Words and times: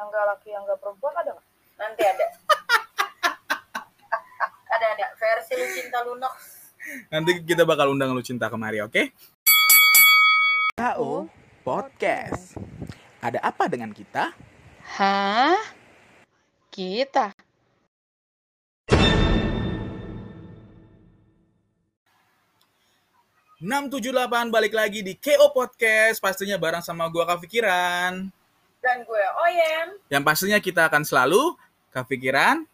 yang 0.00 0.08
gak 0.08 0.26
laki 0.32 0.48
yang 0.48 0.64
gak 0.64 0.80
perempuan 0.80 1.12
ada 1.12 1.36
nggak? 1.36 1.46
Nanti 1.76 2.02
ada. 2.08 2.26
ada 4.80 4.86
ada 4.96 5.06
versi 5.20 5.52
Lucinta 5.60 5.98
Lunox. 6.08 6.36
Nanti 7.12 7.44
kita 7.44 7.68
bakal 7.68 7.92
undang 7.92 8.16
lu 8.16 8.24
cinta 8.24 8.48
kemari, 8.48 8.80
oke? 8.80 9.12
KO 10.80 11.28
Podcast. 11.60 12.56
Ada 13.20 13.44
apa 13.44 13.68
dengan 13.68 13.92
kita? 13.92 14.32
Hah? 14.96 15.60
Kita? 16.72 17.36
enam 23.60 23.92
tujuh 23.92 24.08
delapan 24.08 24.48
balik 24.48 24.72
lagi 24.72 25.04
di 25.04 25.20
KO 25.20 25.52
Podcast 25.52 26.16
pastinya 26.16 26.56
bareng 26.56 26.80
sama 26.80 27.04
gua 27.12 27.28
Kafikiran 27.28 28.32
Dan 28.80 29.04
gue 29.04 29.24
Oyen. 29.44 29.88
yang 30.08 30.24
pastinya 30.24 30.56
kita 30.56 30.88
akan 30.88 31.04
selalu 31.04 31.52
Kafikiran 31.92 32.64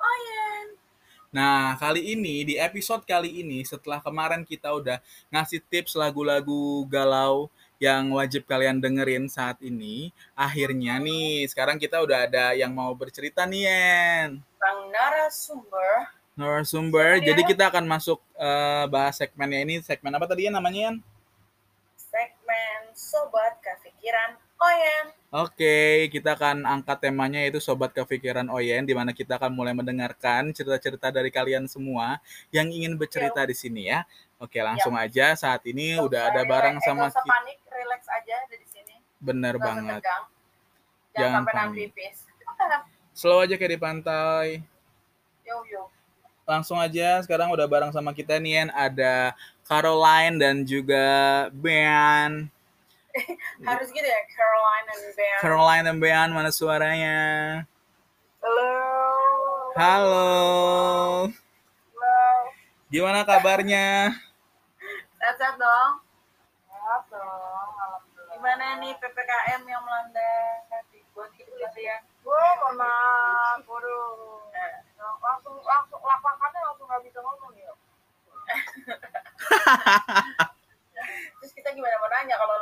Oyen. 0.00 0.66
Nah, 1.28 1.76
kali 1.76 2.16
ini 2.16 2.48
di 2.48 2.54
episode 2.56 3.04
kali 3.04 3.44
ini 3.44 3.60
setelah 3.60 4.00
kemarin 4.00 4.40
kita 4.40 4.72
udah 4.72 4.96
ngasih 5.28 5.60
tips 5.68 5.92
lagu-lagu 6.00 6.88
galau 6.88 7.52
yang 7.78 8.10
wajib 8.10 8.48
kalian 8.48 8.82
dengerin 8.82 9.30
saat 9.30 9.60
ini, 9.62 10.10
akhirnya 10.34 10.98
nih 10.98 11.46
sekarang 11.46 11.78
kita 11.78 12.02
udah 12.02 12.26
ada 12.26 12.56
yang 12.56 12.74
mau 12.74 12.90
bercerita 12.90 13.46
nih, 13.46 13.70
Yen. 13.70 14.30
Sang 14.58 14.80
narasumber. 14.90 16.10
Narasumber. 16.34 17.22
Jadi 17.22 17.42
kita 17.46 17.70
akan 17.70 17.86
masuk 17.86 18.18
eh, 18.34 18.84
bahas 18.90 19.14
segmennya 19.18 19.62
ini. 19.62 19.74
Segmen 19.82 20.10
apa 20.10 20.26
tadi 20.26 20.46
ya 20.46 20.50
namanya, 20.50 20.90
Yen? 20.90 20.96
Segmen 21.94 22.80
Sobat 22.98 23.62
Kepikiran 23.62 24.34
Oyen. 24.58 25.17
Oke, 25.28 26.08
kita 26.08 26.40
akan 26.40 26.64
angkat 26.64 27.04
temanya 27.04 27.44
yaitu 27.44 27.60
Sobat 27.60 27.92
Kepikiran 27.92 28.48
Oyen, 28.48 28.88
di 28.88 28.96
mana 28.96 29.12
kita 29.12 29.36
akan 29.36 29.52
mulai 29.52 29.76
mendengarkan 29.76 30.56
cerita-cerita 30.56 31.12
dari 31.12 31.28
kalian 31.28 31.68
semua 31.68 32.16
yang 32.48 32.72
ingin 32.72 32.96
bercerita 32.96 33.44
di 33.44 33.52
sini 33.52 33.92
ya. 33.92 34.08
Oke, 34.40 34.56
langsung 34.64 34.96
aja 34.96 35.36
saat 35.36 35.60
ini 35.68 36.00
Nggak 36.00 36.06
udah 36.08 36.22
ada 36.32 36.42
bareng 36.48 36.76
eh, 36.80 36.84
sama 36.86 37.12
kita. 37.12 37.20
panik, 37.28 37.60
relax 37.68 38.00
aja 38.08 38.34
ada 38.40 38.56
di 38.56 38.68
sini. 38.72 38.94
Bener 39.20 39.60
banget. 39.60 40.00
tegang. 40.00 40.24
Jangan, 41.12 41.44
Jangan 41.44 41.74
panik. 41.76 41.90
Slow 43.20 43.44
aja 43.44 43.54
kayak 43.60 43.72
di 43.76 43.80
pantai. 43.84 44.46
yo 45.44 45.60
yo. 45.68 45.92
Langsung 46.48 46.80
aja 46.80 47.20
sekarang 47.20 47.52
udah 47.52 47.68
bareng 47.68 47.92
sama 47.92 48.16
kita 48.16 48.40
nih. 48.40 48.72
Ada 48.72 49.36
Caroline 49.68 50.40
dan 50.40 50.64
juga 50.64 51.04
Ben. 51.52 52.48
Harus 53.68 53.88
gitu 53.90 54.04
ya 54.04 54.20
Caroline 54.32 54.86
and 54.92 55.02
Bear. 55.16 55.38
Caroline 55.40 55.84
dan 55.84 55.96
Ben 56.00 56.30
mana 56.30 56.50
suaranya? 56.52 57.18
Halo. 58.44 58.70
Halo. 59.74 60.28
Halo. 61.28 62.20
Gimana 62.92 63.24
kabarnya? 63.24 64.12
Sehat-sehat 65.18 65.56
dong. 65.58 65.92
Sehat 66.68 67.02
dong. 67.10 67.70
Gimana 68.38 68.78
nih 68.78 68.94
PPKM 69.02 69.62
yang 69.66 69.82
melanda 69.82 70.30
di 70.94 71.02
buat 71.16 71.32
gitu 71.34 71.80
ya? 71.80 71.98
Gue 72.22 72.44
mana 72.62 72.92
guru 73.66 74.38
langsung 75.18 75.54
langsung 75.64 76.00
lak-lakannya 76.02 76.60
langsung 76.62 76.86
nggak 76.86 77.02
bisa 77.04 77.18
ngomong 77.22 77.52
ya. 77.56 77.72
Terus 81.38 81.52
kita 81.54 81.70
gimana 81.72 81.94
mau 82.02 82.10
nanya 82.10 82.34
kalau 82.36 82.58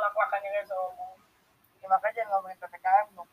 lak-lakannya 0.47 0.55
nggak 0.55 0.63
bisa 0.63 0.75
ngomong? 0.75 1.11
Ya, 1.77 1.87
makanya 1.87 2.13
jangan 2.15 2.29
ngomongin 2.31 2.57
ppkm 2.57 3.07
dong. 3.13 3.29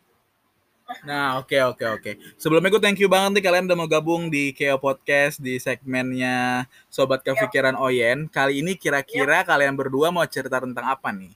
Nah, 1.03 1.41
oke 1.41 1.59
oke 1.65 1.85
oke. 1.91 2.11
Sebelumnya 2.37 2.69
gue 2.69 2.83
thank 2.83 3.01
you 3.01 3.09
banget 3.09 3.31
nih 3.35 3.43
kalian 3.43 3.65
udah 3.65 3.79
mau 3.79 3.89
gabung 3.89 4.29
di 4.29 4.53
Keo 4.53 4.77
Podcast 4.77 5.41
di 5.41 5.57
segmennya 5.57 6.69
Sobat 6.87 7.25
Kepikiran 7.25 7.73
Oyen. 7.75 8.29
Kali 8.29 8.61
ini 8.61 8.77
kira-kira 8.77 9.41
kalian 9.43 9.73
berdua 9.73 10.13
mau 10.13 10.29
cerita 10.29 10.61
tentang 10.61 10.85
apa 10.85 11.09
nih? 11.09 11.33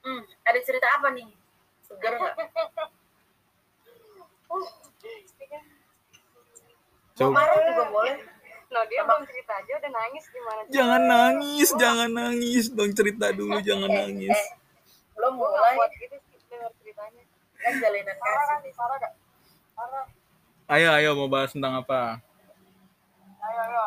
Hmm, 0.00 0.22
ada 0.46 0.58
cerita 0.62 0.86
apa 0.94 1.10
nih? 1.10 1.26
Seger 1.82 2.12
nggak? 2.14 2.34
Mau 4.46 4.62
Coba. 7.16 7.34
marah 7.34 7.58
juga 7.64 7.84
boleh. 7.88 8.16
Nah 8.66 8.82
dia 8.84 9.00
belum 9.02 9.22
cerita 9.24 9.52
aja 9.56 9.72
udah 9.74 9.90
nangis 9.90 10.24
gimana? 10.28 10.60
Jangan 10.68 11.02
nangis, 11.02 11.68
jangan 11.74 12.10
nangis. 12.12 12.64
Dong 12.68 12.92
cerita 12.92 13.26
dulu, 13.32 13.58
jangan 13.58 13.88
Eh, 13.88 13.96
nangis. 14.04 14.30
eh, 14.30 14.46
belum 14.46 14.65
Gue 15.16 15.24
nggak 15.24 15.32
mulai 15.32 15.74
kuat 15.74 15.90
gitu 15.96 16.16
sih 16.28 16.38
denger 16.46 16.70
ceritanya. 16.78 17.22
kan 17.56 17.72
jalinan 17.80 18.16
Parah 18.20 18.44
kan? 18.44 18.48
kasih. 18.60 18.72
Parah 18.76 18.96
gak? 19.00 19.12
Parah. 19.72 20.04
Ayo 20.66 20.88
ayo 20.92 21.08
mau 21.16 21.26
bahas 21.26 21.50
tentang 21.50 21.74
apa? 21.74 22.20
Ayo 23.40 23.60
ayo. 23.64 23.82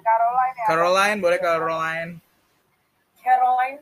Caroline 0.00 0.56
ya. 0.56 0.64
Caroline, 0.66 1.18
boleh 1.20 1.38
Caroline. 1.38 2.12
Caroline, 3.20 3.78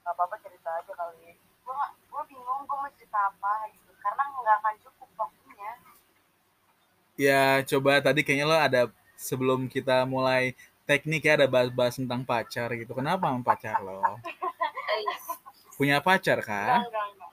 Gak 0.00 0.12
apa-apa 0.14 0.36
cerita 0.40 0.70
aja 0.72 0.92
kali. 0.94 1.34
Gue 1.60 1.74
gue 1.84 2.22
bingung 2.30 2.62
gue 2.64 2.76
mau 2.78 2.90
cerita 2.96 3.18
apa 3.28 3.52
gitu. 3.74 3.90
Karena 3.98 4.22
nggak 4.24 4.56
akan 4.62 4.74
cukup 4.80 5.08
waktunya. 5.18 5.72
Ya, 7.18 7.60
coba 7.66 7.98
tadi 8.00 8.20
kayaknya 8.22 8.46
lo 8.46 8.56
ada 8.56 8.82
sebelum 9.18 9.66
kita 9.68 10.04
mulai 10.06 10.54
teknik 10.86 11.22
ya 11.26 11.34
ada 11.34 11.46
bahas-bahas 11.50 11.98
tentang 11.98 12.22
pacar 12.22 12.70
gitu. 12.78 12.94
Kenapa 12.94 13.26
sama 13.28 13.42
pacar 13.42 13.82
lo? 13.82 14.00
Punya 15.76 15.98
pacar 16.00 16.40
kah? 16.40 16.86
Enggak 16.86 17.06
enggak. 17.12 17.30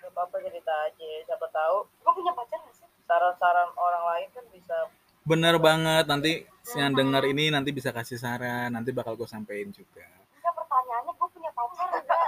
gak 0.00 0.10
apa-apa 0.10 0.36
cerita 0.42 0.72
aja. 0.88 1.08
Siapa 1.28 1.46
tahu 1.52 1.76
Gue 2.02 2.12
punya 2.18 2.32
pacar 2.34 2.58
gak 2.58 2.74
sih? 2.74 2.88
saran-saran 3.06 3.70
orang 3.74 4.04
lain 4.14 4.28
kan 4.32 4.44
bisa 4.50 4.76
Bener 5.22 5.60
banget. 5.60 6.04
Nanti 6.08 6.32
yang 6.74 6.96
denger 6.96 7.22
ini 7.28 7.52
nanti 7.52 7.70
bisa 7.70 7.92
kasih 7.92 8.16
saran. 8.16 8.72
Nanti 8.72 8.90
bakal 8.90 9.14
gue 9.14 9.28
sampein 9.28 9.68
juga. 9.70 10.02
Enggak 10.40 10.54
pertanyaannya 10.56 11.12
gue 11.12 11.28
punya 11.28 11.50
pacar 11.52 11.86
enggak? 11.92 12.18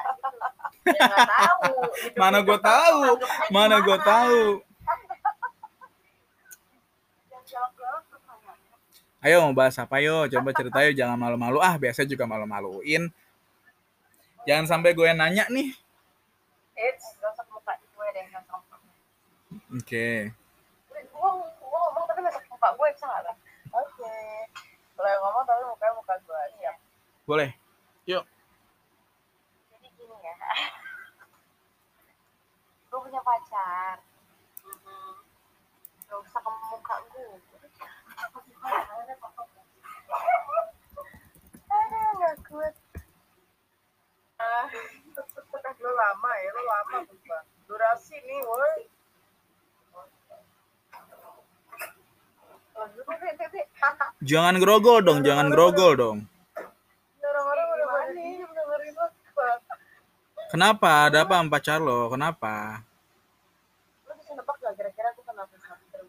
ya 0.83 1.07
nggak 1.09 1.29
tahu. 1.41 1.73
Hidup 2.05 2.19
Mana 2.21 2.39
gue 2.45 2.59
tahu? 2.61 3.03
Mana 3.51 3.77
gue 3.81 3.99
tahu? 3.99 4.41
Yang 7.33 7.45
jawab-jawab 7.51 8.03
pertanyaannya. 8.07 8.77
Ayo 9.23 9.39
mau 9.39 9.55
bahas 9.55 9.79
apa 9.79 10.03
yo? 10.03 10.27
Coba 10.27 10.51
cerita 10.51 10.83
yuk. 10.83 10.99
Jangan 10.99 11.15
malu-malu. 11.15 11.63
Ah 11.63 11.79
biasa 11.79 12.03
juga 12.03 12.27
malu-maluin. 12.27 13.07
Jangan 14.43 14.67
sampai 14.67 14.99
gue 14.99 15.07
nanya 15.15 15.47
nih. 15.47 15.71
Muka 17.55 17.73
gue 17.79 18.07
deh, 18.19 18.27
muka. 18.35 18.57
Oke. 19.79 20.09
Gue 20.91 21.31
gue 21.39 21.79
ngomong 21.87 22.05
tapi 22.11 22.21
masuk 22.27 22.43
muka 22.51 22.69
gue 22.75 22.89
bisa 22.91 23.07
nggak? 23.07 23.23
Bang? 23.23 23.39
oke. 23.79 24.15
Kalau 24.99 25.09
yang 25.09 25.23
ngomong 25.23 25.45
tapi 25.47 25.63
mukanya 25.71 25.95
muka 25.95 26.15
gue 26.19 26.39
aja. 26.51 26.71
Boleh. 27.23 27.51
Yuk. 28.11 28.27
Jadi 29.71 29.89
gini 29.95 30.17
ya. 30.19 30.35
gue 32.91 32.99
punya 32.99 33.23
pacar. 33.23 34.03
Gak 36.11 36.19
usah. 36.27 36.43
Aduh, 41.73 42.11
gak 42.21 42.37
kuat. 42.49 42.75
Ah, 44.41 44.67
Lo 45.83 45.91
lama 45.93 46.31
ya, 46.39 46.49
lo 46.55 46.63
lama. 46.63 46.99
Durasi 47.67 48.17
nih, 48.23 48.41
woi. 48.47 48.81
Jangan 54.23 54.57
grogol 54.63 55.03
dong. 55.03 55.21
Jangan 55.27 55.51
grogol 55.51 55.93
dong. 55.99 56.19
Kenapa? 60.53 61.09
Ada 61.09 61.25
apa 61.25 61.41
sama 61.41 61.49
pacar 61.49 61.79
lo? 61.81 62.13
Kenapa? 62.13 62.85
Lo 64.05 64.13
bisa 64.21 64.37
nebak 64.37 64.57
gak 64.61 64.77
kira-kira 64.77 65.09
gue 65.17 65.25
kenapa 65.25 65.55
sampai 65.57 66.05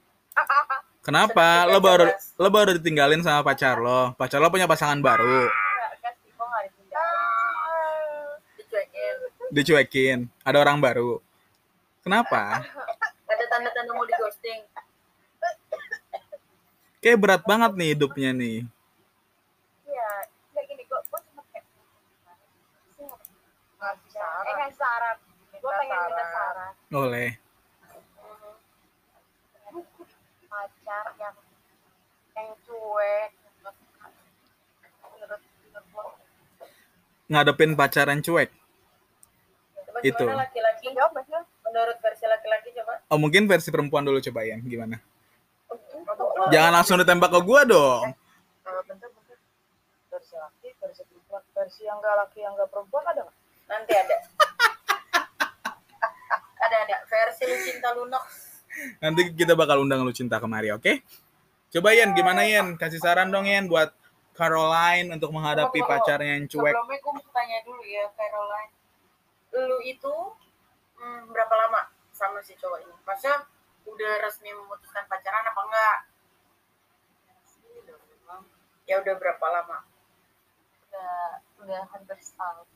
Kenapa? 1.03 1.67
Lo 1.67 1.79
baru 1.79 2.07
lo 2.39 2.47
baru 2.47 2.69
ditinggalin 2.73 3.19
sama 3.19 3.43
pacar 3.43 3.75
lo. 3.77 4.15
Pacar 4.15 4.39
lo 4.39 4.47
punya 4.47 4.65
pasangan 4.65 4.99
baru. 4.99 5.51
Dicuekin. 8.55 9.15
Dicuekin. 9.51 10.19
Ada 10.41 10.57
orang 10.57 10.79
baru. 10.79 11.19
Kenapa? 12.01 12.63
Ada 13.23 13.43
tanda-tanda 13.47 13.91
mau 13.91 14.03
di 14.03 14.15
ghosting. 14.15 14.61
Kayak 16.97 17.19
berat 17.19 17.43
banget 17.43 17.71
nih 17.75 17.89
hidupnya 17.91 18.31
nih. 18.31 18.57
Iya, 19.83 20.09
kayak 20.55 20.65
gini, 20.65 20.83
gue 20.83 20.99
gue 21.03 21.19
cuma 21.21 21.43
kayak 21.51 21.67
Ngasih 23.75 24.07
Eh, 24.07 24.15
saran. 24.15 24.55
ngasih 24.55 24.77
saran. 24.79 25.15
Gue 25.53 25.67
Minta 25.67 25.79
pengen 25.79 25.99
minta 25.99 26.23
saran. 26.23 26.31
saran. 26.31 26.71
Boleh. 26.87 27.29
Pacar 30.53 31.05
yang 31.17 31.33
yang 32.33 32.49
cuek. 32.61 33.31
Menurut 35.01 35.41
menurut 35.41 35.87
lo. 35.91 36.05
Ngadepin 37.25 37.73
pacaran 37.73 38.21
cuek. 38.21 38.53
Itu. 40.01 40.25
gimana 40.25 40.43
laki-laki 40.43 40.91
Jawab 40.91 41.15
aja. 41.15 41.39
menurut 41.63 41.97
versi 41.97 42.25
laki-laki 42.27 42.69
coba 42.75 42.99
Oh 43.07 43.15
mungkin 43.15 43.47
versi 43.47 43.69
perempuan 43.69 44.03
dulu 44.03 44.19
coba 44.19 44.43
Yan, 44.43 44.59
gimana? 44.61 44.99
Oh, 45.69 45.79
Jangan 46.49 46.71
langsung 46.71 46.99
ditembak 46.99 47.29
ke 47.29 47.39
gua 47.39 47.61
dong. 47.63 48.11
Eh, 48.11 48.81
bentar, 48.83 49.07
bentar. 49.07 49.37
Versi 50.11 50.35
laki, 50.35 50.69
versi 50.75 51.01
perempuan. 51.07 51.41
Versi 51.51 51.81
yang 51.83 51.97
gak 51.97 52.15
laki, 52.19 52.39
yang 52.41 52.53
gak 52.53 52.67
perempuan 52.67 53.03
ada 53.07 53.21
nggak? 53.23 53.37
nanti 53.63 53.93
ada 53.95 54.17
ada 56.67 56.77
ada 56.83 56.97
versi 57.07 57.43
cinta 57.63 57.95
lunox 57.95 58.42
Nanti 59.03 59.21
kita 59.33 59.53
bakal 59.53 59.81
undang 59.83 60.01
lu 60.01 60.11
cinta 60.11 60.37
kemari, 60.41 60.73
oke? 60.73 61.03
Coba 61.69 61.89
Yan, 61.93 62.13
gimana 62.13 62.45
Yan? 62.45 62.77
Kasih 62.77 63.01
saran 63.01 63.29
dong 63.29 63.45
Yan 63.45 63.65
buat 63.69 63.93
Caroline 64.33 65.13
untuk 65.13 65.29
menghadapi 65.29 65.77
tunggu. 65.77 65.91
pacarnya 65.93 66.41
yang 66.41 66.49
cuek. 66.49 66.73
sebelumnya 66.73 66.97
gue 66.97 67.13
mau 67.13 67.29
tanya 67.29 67.57
dulu 67.61 67.83
ya 67.85 68.05
Caroline 68.17 68.71
lu 69.53 69.77
itu 69.85 70.13
hmm, 70.97 71.29
berapa 71.29 71.53
lama 71.53 71.93
sama 72.09 72.41
si 72.41 72.57
cowok 72.57 72.81
ini 72.81 72.97
maksudnya 73.05 73.45
udah 73.85 74.11
resmi 74.25 74.49
memutuskan 74.49 75.05
pacaran 75.05 75.45
apa 75.45 75.61
enggak 75.69 75.97
ya 78.83 78.99
udah 78.99 79.15
berapa 79.15 79.45
lama 79.47 79.79
Udah, 80.89 81.29
udah 81.65 81.81
hampir 81.89 82.17
setahun. 82.17 82.67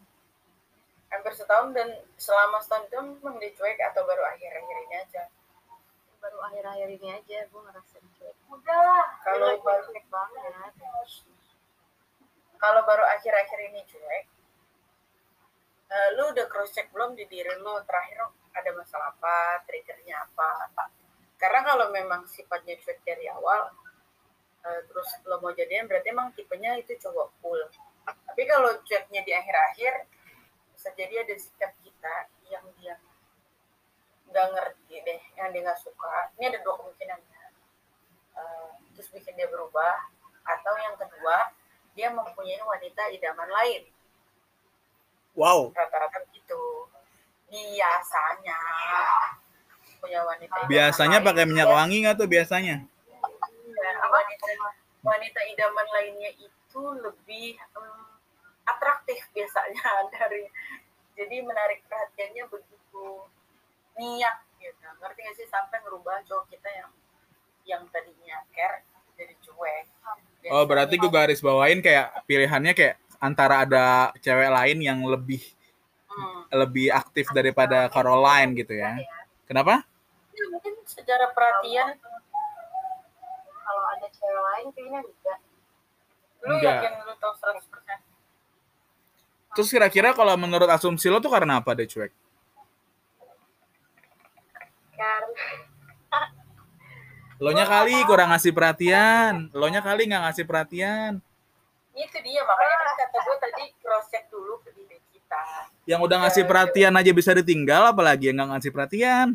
hampir 1.09 1.33
setahun 1.33 1.69
dan 1.73 1.89
selama 2.17 2.57
setahun 2.61 2.85
itu 2.85 2.97
memang 3.01 3.37
dia 3.41 3.51
cuek 3.53 3.77
atau 3.81 4.01
baru 4.05 4.23
akhir-akhir 4.29 4.77
ini 4.85 4.95
aja 5.01 5.23
Baru 6.27 6.43
akhir-akhir 6.43 6.91
ini 6.91 7.07
aja 7.07 7.47
gue 7.47 7.61
ngerasa 7.63 8.03
cuek. 8.03 8.35
udah 8.51 8.99
kalau 9.23 9.55
baru 9.63 9.87
cuek 9.87 10.07
banget. 10.11 10.75
kalau 12.59 12.83
baru 12.83 13.07
akhir-akhir 13.15 13.59
ini 13.71 13.79
cuek 13.87 14.27
eh, 15.87 16.09
lu 16.19 16.35
udah 16.35 16.43
cross 16.51 16.75
check 16.75 16.91
belum 16.91 17.15
di 17.15 17.23
diri 17.31 17.55
lu 17.63 17.79
terakhir 17.87 18.27
ada 18.51 18.71
masalah 18.75 19.15
apa 19.15 19.63
triggernya 19.71 20.27
apa 20.27 20.67
karena 21.39 21.63
kalau 21.63 21.95
memang 21.95 22.27
sifatnya 22.27 22.75
cuek 22.75 22.99
dari 23.07 23.31
awal 23.31 23.71
eh, 24.67 24.83
terus 24.83 25.07
lo 25.31 25.39
mau 25.39 25.55
jadian 25.55 25.87
berarti 25.87 26.11
emang 26.11 26.35
tipenya 26.35 26.75
itu 26.75 26.91
cowok 26.99 27.39
cool 27.39 27.63
tapi 28.03 28.43
kalau 28.43 28.75
cueknya 28.83 29.23
di 29.23 29.31
akhir-akhir 29.31 30.11
bisa 30.75 30.91
jadi 30.91 31.23
ada 31.23 31.35
sikap 31.39 31.71
kita 31.87 32.15
yang 32.51 32.67
dia 32.75 32.99
nggak 34.27 34.47
ngerti 34.51 34.95
deh 35.01 35.21
yang 35.35 35.49
dia 35.49 35.61
nggak 35.63 35.79
suka 35.79 36.31
ini 36.35 36.43
ada 36.47 36.59
dua 36.61 36.75
kemungkinan 36.77 37.19
ya 37.21 37.35
Eh, 38.37 38.69
terus 38.93 39.09
bikin 39.09 39.33
dia 39.33 39.49
berubah 39.49 39.97
atau 40.43 40.73
yang 40.77 40.93
kedua 40.93 41.49
dia 41.91 42.09
mempunyai 42.09 42.61
wanita 42.61 43.09
idaman 43.09 43.49
lain 43.49 43.83
Wow. 45.33 45.69
rata-rata 45.71 46.21
gitu 46.31 46.89
biasanya 47.47 48.57
punya 49.97 50.21
wanita 50.21 50.53
idaman 50.55 50.69
Biasanya 50.69 51.19
lain. 51.21 51.27
pakai 51.27 51.43
minyak 51.45 51.67
wangi 51.67 51.97
nggak 52.01 52.15
tuh 52.15 52.25
biasanya? 52.25 52.75
Iya, 52.83 53.91
wanita 54.03 54.45
wanita 55.01 55.39
idaman 55.47 55.87
lainnya 55.87 56.31
itu 56.35 56.81
lebih 56.97 57.53
em, 57.57 57.87
atraktif 58.65 59.17
biasanya 59.31 59.81
dari 60.13 60.45
jadi 61.13 61.41
menarik 61.41 61.81
perhatiannya 61.85 62.45
begitu 62.47 63.05
niat 63.97 64.37
gitu 64.57 64.85
ngerti 64.97 65.19
gak 65.21 65.35
sih 65.35 65.47
sampai 65.47 65.77
ngerubah 65.81 66.21
cowok 66.23 66.45
kita 66.47 66.69
yang 66.69 66.89
yang 67.65 67.81
tadinya 67.89 68.37
care 68.51 68.85
jadi 69.13 69.33
cuek 69.41 69.85
Oh 70.47 70.63
berarti 70.63 70.95
gue 70.95 71.11
garis 71.11 71.43
bawain 71.43 71.83
kayak 71.83 72.23
pilihannya 72.23 72.71
kayak 72.71 72.95
antara 73.19 73.67
ada 73.67 74.15
cewek 74.17 74.47
lain 74.47 74.77
yang 74.79 74.99
lebih 75.03 75.41
Hmm. 76.07 76.49
lebih 76.49 76.89
aktif 76.89 77.29
daripada 77.29 77.85
Caroline 77.93 78.57
gitu 78.57 78.73
ya. 78.73 78.97
Kenapa? 79.45 79.85
Ya, 80.33 80.49
mungkin 80.49 80.73
secara 80.81 81.29
perhatian 81.29 81.93
Kalau 83.59 83.83
ada 83.85 84.07
cewek 84.09 84.41
lain 84.41 84.67
kayaknya 84.73 84.99
enggak. 85.03 85.39
lu 86.41 86.53
Enggak. 86.57 86.73
yakin 86.81 86.91
lu 87.05 87.13
tahu 87.21 87.33
100% 87.37 88.01
Terus 89.53 89.69
kira-kira 89.69 90.09
kalau 90.13 90.33
menurut 90.33 90.65
asumsi 90.65 91.05
lo 91.05 91.21
tuh 91.21 91.29
karena 91.29 91.61
apa 91.61 91.77
deh 91.77 91.85
cuek? 91.85 92.09
Karena 94.97 95.45
Lo 97.43 97.53
nya 97.53 97.69
kali 97.69 97.93
kurang 98.09 98.33
ngasih 98.33 98.49
perhatian. 98.49 99.53
Lo 99.53 99.69
nya 99.69 99.85
kali 99.85 100.09
nggak 100.09 100.23
ngasih 100.25 100.45
perhatian. 100.49 101.21
itu 101.97 102.13
dia 102.21 102.45
makanya 102.45 102.77
kan 102.77 102.89
kata 102.93 103.17
gue 103.25 103.37
tadi 103.41 103.63
cross 103.81 104.05
check 104.13 104.29
dulu 104.29 104.61
ke 104.61 104.69
diri 104.69 105.01
kita 105.09 105.41
Yang 105.89 105.99
udah 106.05 106.17
ngasih 106.21 106.43
perhatian 106.45 106.93
aja 106.93 107.09
bisa 107.09 107.33
ditinggal, 107.33 107.89
apalagi 107.89 108.29
yang 108.29 108.37
nggak 108.37 108.49
ngasih 108.53 108.69
perhatian. 108.69 109.27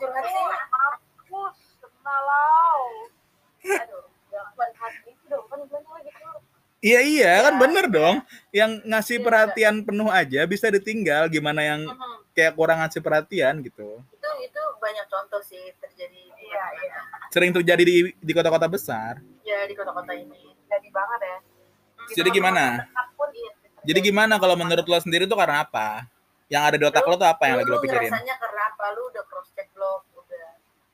curhat 0.00 0.24
sih 0.24 0.44
mampus, 0.48 1.56
kenalau. 1.76 2.80
aduh 3.68 4.12
kan. 4.72 4.92
Iya 6.82 7.00
iya 7.06 7.32
kan 7.46 7.54
bener 7.62 7.86
dong. 7.86 8.16
Yang 8.50 8.72
ngasih 8.82 9.18
perhatian 9.22 9.86
penuh 9.86 10.10
aja 10.10 10.42
bisa 10.50 10.66
ditinggal. 10.66 11.30
Gimana 11.30 11.62
yang 11.62 11.80
kayak 12.34 12.58
kurang 12.58 12.82
ngasih 12.82 12.98
perhatian 12.98 13.62
gitu. 13.62 14.02
Banyak 14.92 15.08
contoh 15.08 15.40
sih 15.40 15.72
terjadi 15.74 16.12
di 16.12 16.44
Iya, 16.44 16.64
iya. 16.78 17.00
Sering 17.28 17.50
terjadi 17.50 17.80
di 17.80 17.96
di 18.12 18.32
kota-kota 18.32 18.68
besar. 18.68 19.24
ya 19.42 19.64
di 19.64 19.72
kota-kota 19.72 20.12
ini 20.12 20.52
Jadi 20.68 20.88
banget 20.90 21.20
ya. 21.22 21.38
Jadi 22.12 22.28
gimana? 22.30 22.84
Apa 22.86 23.08
pun 23.14 23.28
iya. 23.32 23.52
Jadi 23.82 23.98
gimana 24.02 24.36
kalau 24.36 24.52
menurut 24.54 24.84
lo 24.84 24.98
sendiri 24.98 25.24
tuh 25.24 25.34
karena 25.34 25.64
apa? 25.64 26.04
Yang 26.46 26.62
ada 26.62 26.76
di 26.76 26.84
otak 26.84 27.02
lo 27.02 27.16
tuh 27.16 27.24
apa 27.26 27.44
yang 27.46 27.56
lagi 27.56 27.70
lo 27.70 27.80
pikirin? 27.80 28.12
ngerasanya 28.12 28.36
karena 28.36 28.62
apa 28.68 28.84
lu 28.92 29.02
udah 29.08 29.24
cross 29.24 29.48
check 29.50 29.72
belum 29.72 30.00
udah 30.14 30.46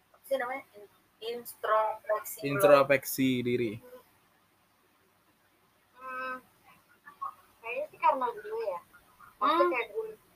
apa 0.08 0.24
sih 0.24 0.36
namanya 0.36 0.62
In- 0.72 0.94
introspeksi? 1.20 2.38
Introspeksi 2.44 3.30
diri. 3.42 3.72
Hmm, 5.92 6.38
kayaknya 7.58 7.84
sih 7.88 7.98
karena 7.98 8.26
dulu 8.32 8.58
ya. 8.62 8.80
Maksudnya 9.36 9.58
Hmm. 9.58 9.72
kayak 9.72 9.86
gue 9.88 10.04
kayak 10.06 10.27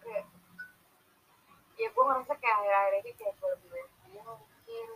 ya 1.83 1.89
gue 1.91 2.05
ngerasa 2.07 2.33
kayak 2.39 2.57
akhir-akhir 2.63 2.95
ini 3.03 3.13
kayak 3.19 3.35
gue 3.37 3.49
lebih 3.51 3.69
baik 3.75 3.91
mungkin 4.23 4.89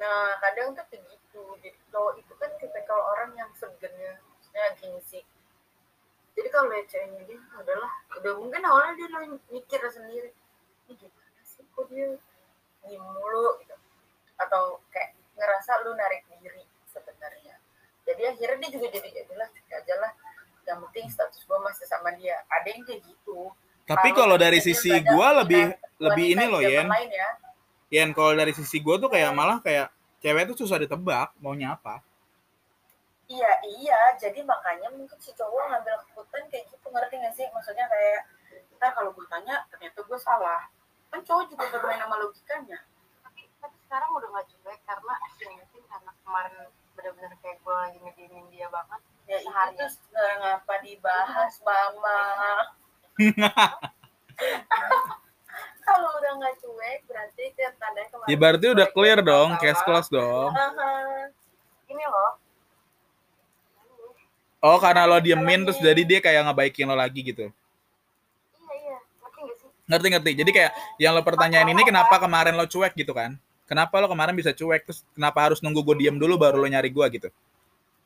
Nah, 0.00 0.32
kadang 0.40 0.72
tuh 0.72 0.84
kayak 0.88 1.04
gitu. 1.12 1.44
Jadi 1.60 1.76
cowok 1.92 2.12
itu 2.16 2.32
kan 2.40 2.50
tipikal 2.56 3.00
orang 3.12 3.36
yang 3.36 3.52
segan 3.52 3.92
ya, 4.00 4.16
maksudnya 4.16 4.64
gengsi. 4.80 5.20
Jadi 6.32 6.48
kalau 6.48 6.72
ceweknya 6.88 7.22
dia, 7.28 7.40
adalah 7.60 7.92
udah 8.16 8.32
mungkin 8.40 8.64
awalnya 8.64 8.96
dia 8.96 9.08
mikir 9.52 9.80
sendiri, 9.92 10.32
ini 10.88 10.92
gimana 10.96 11.40
sih 11.44 11.60
kok 11.76 11.84
dia 11.92 12.16
diem 12.88 13.04
mulu 13.04 13.60
gitu. 13.60 13.76
Atau 14.40 14.80
kayak 14.88 15.12
ngerasa 15.36 15.84
lu 15.84 15.92
narik 15.92 16.24
diri 16.32 16.64
sebenarnya. 16.88 17.60
Jadi 18.08 18.22
akhirnya 18.24 18.56
dia 18.56 18.70
juga 18.72 18.86
jadi 18.96 19.08
jadilah 19.20 19.48
cuek 19.52 19.72
aja 19.84 19.94
lah. 20.00 20.12
Yang 20.64 20.78
penting 20.88 21.06
status 21.12 21.44
gue 21.44 21.58
masih 21.60 21.84
sama 21.84 22.08
dia. 22.16 22.40
Ada 22.48 22.68
yang 22.72 22.82
kayak 22.88 23.04
gitu. 23.04 23.52
Tapi 23.90 24.08
kalau 24.14 24.38
dari 24.38 24.62
sisi 24.62 24.94
wanita- 24.94 25.42
lebih 25.42 25.64
lebih 25.98 26.26
ini 26.38 26.44
loh 26.46 26.62
Yen. 26.62 26.86
lain 26.86 27.10
ya. 27.10 27.28
Yen 27.90 28.10
kalau 28.14 28.38
dari 28.38 28.54
sisi 28.54 28.78
gue 28.78 28.94
tuh 29.02 29.10
kayak 29.10 29.34
malah 29.34 29.58
kayak 29.58 29.90
cewek 30.22 30.46
tuh 30.46 30.62
susah 30.62 30.78
ditebak 30.78 31.34
maunya 31.42 31.74
apa. 31.74 31.98
Iya, 33.26 33.52
iya. 33.66 34.00
Jadi 34.18 34.42
makanya 34.46 34.90
mungkin 34.94 35.18
si 35.18 35.30
cowok 35.34 35.70
ngambil 35.70 35.94
keputusan 36.06 36.50
kayak 36.50 36.66
gitu, 36.66 36.86
ngerti 36.90 37.14
gak 37.18 37.34
sih? 37.38 37.46
Maksudnya 37.54 37.86
kayak, 37.86 38.26
ntar 38.78 38.90
kalau 38.90 39.14
gue 39.14 39.22
tanya, 39.30 39.66
ternyata 39.70 40.02
gue 40.02 40.18
salah. 40.18 40.66
Kan 41.10 41.22
cowok 41.22 41.50
juga 41.50 41.64
bermain 41.74 41.98
sama 41.98 42.18
logikanya. 42.18 42.78
tapi 43.22 43.46
tapi 43.62 43.76
sekarang 43.86 44.10
udah 44.14 44.28
gak 44.34 44.46
cuek 44.50 44.80
karena 44.86 45.14
ya 45.38 45.48
mungkin 45.54 45.82
karena 45.86 46.10
kemarin 46.26 46.54
bener-bener 46.98 47.32
kayak 47.38 47.58
gue 47.62 47.74
lagi 47.74 47.98
ngediemin 48.02 48.46
dia 48.50 48.66
banget 48.66 49.00
Ya 49.30 49.38
itu 49.38 49.86
nggak 50.10 50.32
ngapa 50.42 50.74
dibahas, 50.82 51.54
Mama. 51.62 52.18
Kalau 55.84 56.08
udah 56.16 56.32
nggak 56.40 56.54
cuek, 56.62 57.00
berarti 57.04 57.42
itu 57.50 57.60
tandanya 57.76 58.08
kemarin. 58.08 58.30
Ya 58.30 58.36
berarti 58.38 58.66
udah 58.72 58.86
cuek, 58.88 58.94
clear 58.96 59.18
dong, 59.20 59.48
case 59.60 59.82
close 59.84 60.08
dong. 60.08 60.50
Aha. 60.54 61.28
ini 61.90 62.04
loh 62.06 62.38
Oh 64.60 64.76
karena 64.76 65.08
lo 65.08 65.16
diemin 65.18 65.64
terus 65.64 65.80
jadi 65.80 66.04
dia 66.04 66.20
kayak 66.20 66.44
ngebaikin 66.52 66.84
lo 66.84 66.92
lagi 66.92 67.24
gitu. 67.24 67.48
iya 67.48 68.74
iya 68.76 68.98
ngerti 69.00 69.40
gak 69.40 69.56
sih 69.56 69.68
Ngerti 69.88 70.06
ngerti. 70.12 70.30
Jadi 70.44 70.50
kayak 70.52 70.72
yang 71.00 71.16
lo 71.16 71.24
pertanyaan 71.24 71.72
ini 71.72 71.80
kenapa 71.80 72.20
kemarin 72.20 72.54
lo 72.54 72.68
cuek 72.68 72.92
gitu 72.92 73.16
kan? 73.16 73.40
Kenapa 73.64 73.96
lo 74.04 74.06
kemarin 74.12 74.36
bisa 74.36 74.52
cuek 74.52 74.84
terus 74.84 75.00
kenapa 75.16 75.48
harus 75.48 75.64
nunggu 75.64 75.80
gue 75.80 75.96
diem 76.04 76.12
dulu 76.20 76.36
baru 76.36 76.60
lo 76.60 76.68
nyari 76.68 76.92
gue 76.92 77.06
gitu? 77.08 77.28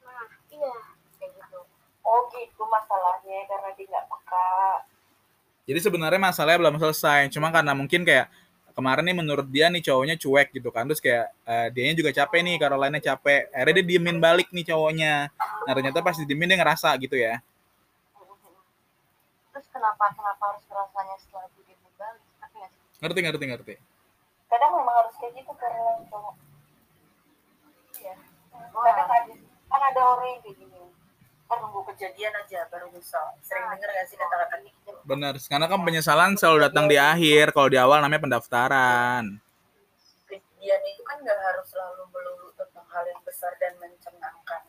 nah 0.06 0.25
iya 0.54 0.73
kayak 1.18 1.33
gitu 1.42 1.59
Oh 2.06 2.21
gitu 2.30 2.62
masalahnya, 2.71 3.38
karena 3.50 3.68
dia 3.75 3.87
nggak 3.90 4.06
peka. 4.06 4.49
Jadi 5.64 5.78
sebenarnya 5.80 6.21
masalahnya 6.21 6.61
belum 6.61 6.76
selesai. 6.80 7.33
Cuma 7.33 7.49
karena 7.49 7.73
mungkin 7.73 8.04
kayak 8.04 8.28
kemarin 8.76 9.06
nih 9.06 9.16
menurut 9.16 9.47
dia 9.49 9.73
nih 9.73 9.80
cowoknya 9.80 10.16
cuek 10.21 10.49
gitu 10.52 10.68
kan. 10.68 10.85
Terus 10.88 11.00
kayak 11.00 11.26
eh, 11.49 11.66
dianya 11.73 11.94
juga 11.97 12.11
capek 12.12 12.40
nih, 12.44 12.54
Caroline 12.61 13.00
capek. 13.00 13.40
Akhirnya 13.50 13.75
dia 13.80 13.87
diemin 13.97 14.18
balik 14.21 14.49
nih 14.52 14.64
cowoknya. 14.68 15.33
Nah 15.64 15.73
ternyata 15.73 16.04
pas 16.04 16.16
diemin 16.21 16.52
dia 16.52 16.59
ngerasa 16.61 16.92
gitu 17.00 17.16
ya. 17.16 17.40
terus 19.54 19.71
kenapa 19.71 20.11
kenapa 20.11 20.50
harus 20.50 20.66
rasanya 20.66 21.14
setelah 21.14 21.47
ngerti 23.04 23.21
ngerti 23.21 23.44
ngerti 23.52 23.75
kadang 24.49 24.71
memang 24.80 24.97
harus 24.97 25.14
kayak 25.21 25.37
gitu 25.37 25.52
karena 25.61 25.92
cowok 26.09 26.35
iya 28.00 28.14
kadang 28.73 29.09
ada 29.12 29.35
kan 29.68 29.80
ada 29.92 30.00
orang 30.00 30.26
yang 30.33 30.40
kayak 30.40 30.56
gini 30.56 30.76
kan 30.80 30.94
nunggu 31.62 31.80
kejadian 31.94 32.32
aja 32.34 32.66
baru 32.73 32.90
nyesal 32.90 33.37
sering 33.44 33.66
denger 33.70 33.90
gak 33.92 34.06
sih 34.11 34.16
kata-kata 34.18 34.56
gitu? 34.64 34.92
Benar 35.04 35.34
karena 35.38 35.66
kan 35.68 35.80
penyesalan 35.84 36.32
selalu 36.34 36.58
datang 36.70 36.87
di 36.88 36.96
akhir. 36.99 37.52
Kalau 37.52 37.68
di 37.68 37.78
awal 37.78 38.02
namanya 38.02 38.25
pendaftaran. 38.25 39.38
Kejadian 40.26 40.80
itu 40.88 41.02
kan 41.04 41.16
nggak 41.20 41.38
harus 41.38 41.66
selalu 41.68 42.02
melulu 42.11 42.49
tentang 42.56 42.87
hal 42.88 43.04
yang 43.06 43.20
besar 43.23 43.52
dan 43.61 43.76
mencengangkan. 43.78 44.62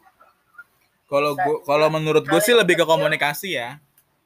Kalau 1.05 1.31
gua 1.37 1.57
kalau 1.63 1.87
menurut 1.93 2.25
gue 2.25 2.41
sih 2.41 2.57
lebih 2.57 2.81
ke 2.81 2.85
komunikasi 2.85 3.55
ya. 3.61 3.77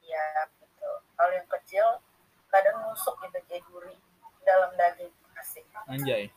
Ya 0.03 0.27
betul. 0.57 0.95
Hal 1.19 1.29
yang 1.35 1.47
kecil 1.47 1.87
kadang 2.49 2.75
nusuk 2.87 3.15
gitu 3.23 3.39
kayak 3.45 3.63
duri 3.69 3.95
dalam 4.47 4.71
daging. 4.79 5.13
Asik. 5.37 5.63
Anjay 5.87 6.31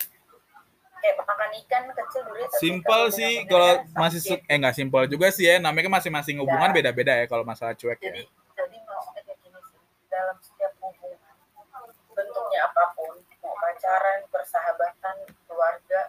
kayak 1.02 1.16
makan 1.18 1.50
ikan 1.66 1.82
kecil 1.90 2.22
duri 2.24 2.46
tapi 2.46 2.60
simpel 2.62 3.02
sih 3.10 3.32
kalau 3.50 3.82
masih 3.92 4.38
eh 4.46 4.56
nggak 4.56 4.76
simpel 4.78 5.02
juga 5.10 5.26
sih 5.34 5.50
ya 5.50 5.58
namanya 5.58 5.90
kan 5.90 5.94
masing-masing 5.98 6.38
hubungan 6.38 6.70
Ya. 6.70 6.76
beda-beda 6.78 7.12
ya 7.18 7.26
kalau 7.26 7.42
masalah 7.42 7.74
cuek 7.74 7.98
ya. 7.98 8.06
Jadi 8.14 8.22
jadi 8.54 8.76
maksudnya 8.86 9.22
kayak 9.26 9.38
gini 9.42 9.58
sih 9.66 9.80
dalam 10.06 10.36
setiap 10.38 10.72
hubungan 10.78 11.18
bentuknya 12.14 12.60
apa 12.70 12.84
pun 12.94 13.18
mau 13.42 13.54
pacaran 13.58 14.20
persahabatan 14.30 15.16
keluarga 15.44 16.00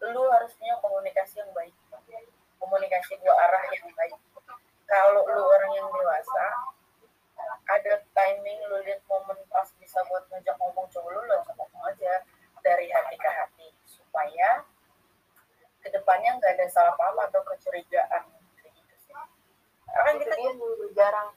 lu 0.00 0.22
harus 0.30 0.54
punya 0.56 0.78
komunikasi 0.78 1.42
yang 1.42 1.50
baik 1.50 1.74
komunikasi 2.56 3.18
dua 3.18 3.34
arah 3.34 3.62
yang 3.68 3.90
baik. 3.92 4.14
Kalau 4.86 5.22
lu 5.26 5.42
orang 5.42 5.70
yang 5.74 5.90
dewasa 5.90 6.44
ada 7.66 7.94
timing 8.12 8.58
lu 8.68 8.78
lihat 8.84 9.00
momen 9.06 9.38
pas 9.48 9.66
bisa 9.78 9.98
buat 10.06 10.22
ngajak 10.28 10.54
ngomong 10.58 10.86
coba 10.86 11.08
lu 11.08 11.20
lu 11.24 11.36
ngomong 11.50 11.82
aja 11.88 12.22
dari 12.60 12.86
hati 12.92 13.16
ke 13.16 13.30
hati 13.30 13.59
supaya 14.10 14.66
ke 15.78 15.88
depannya 15.94 16.34
nggak 16.42 16.52
ada 16.58 16.66
salah 16.66 16.98
paham 16.98 17.14
atau 17.30 17.46
kecurigaan. 17.46 18.26
Kayak 18.58 18.74
gitu 18.74 18.94
sih. 19.06 19.14
Karena 19.86 20.02
kan 20.02 20.14
kita 20.18 20.34
dia. 20.34 20.50
juga 20.58 20.86
jarang 20.98 21.28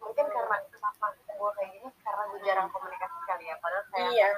mungkin 0.00 0.24
karena 0.28 0.56
kenapa 0.72 1.06
gue 1.16 1.50
kayak 1.56 1.70
gini 1.76 1.88
karena 2.00 2.22
gue 2.32 2.40
jarang 2.48 2.66
komunikasi 2.72 3.18
kali 3.28 3.44
ya. 3.44 3.56
Padahal 3.60 3.84
saya 3.92 4.04
Iya. 4.08 4.28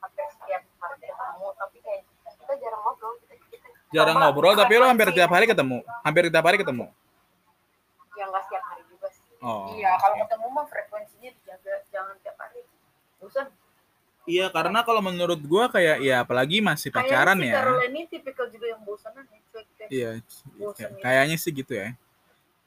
hampir 0.00 0.26
setiap 0.34 0.62
hari 0.82 0.96
ketemu 0.98 1.46
tapi 1.54 1.78
kayak 1.84 2.02
kita 2.40 2.54
jarang 2.58 2.80
ngobrol 2.82 3.14
kita, 3.22 3.34
kita 3.54 3.68
jarang 3.94 4.16
sama 4.18 4.24
ngobrol 4.26 4.54
tapi 4.58 4.72
lo 4.74 4.86
hampir 4.90 5.06
frekuensi. 5.06 5.18
tiap 5.22 5.30
hari 5.30 5.46
ketemu. 5.46 5.78
Hampir 6.02 6.22
tiap 6.26 6.44
hari 6.50 6.58
ketemu. 6.58 6.86
Ya 8.18 8.24
nggak 8.26 8.42
setiap 8.50 8.64
hari 8.66 8.82
juga 8.90 9.06
sih. 9.14 9.22
Oh. 9.40 9.72
Iya, 9.72 9.94
kalau 9.96 10.16
ketemu 10.20 10.46
mah 10.52 10.66
frekuensinya 10.68 11.30
dijaga, 11.32 11.74
jangan 11.88 12.16
tiap 12.20 12.36
hari. 12.36 12.60
Bosan. 13.22 13.46
Iya 14.28 14.46
karena 14.52 14.84
kalau 14.84 15.00
menurut 15.00 15.40
gue 15.40 15.64
kayak 15.72 15.96
ya 16.04 16.22
apalagi 16.24 16.60
masih 16.60 16.92
pacaran 16.92 17.38
Kayaknya 17.38 17.44
si 17.44 17.52
ya 17.52 17.60
Caroline 17.60 17.92
ini 17.92 18.02
tipikal 18.08 18.46
juga 18.52 18.66
yang 18.68 18.80
bosanan 18.84 19.24
ya, 19.28 19.86
iya 19.88 20.10
Bosan 20.60 20.90
ya. 20.96 21.02
kayaknya 21.02 21.36
sih 21.40 21.52
gitu 21.52 21.72
ya 21.76 21.88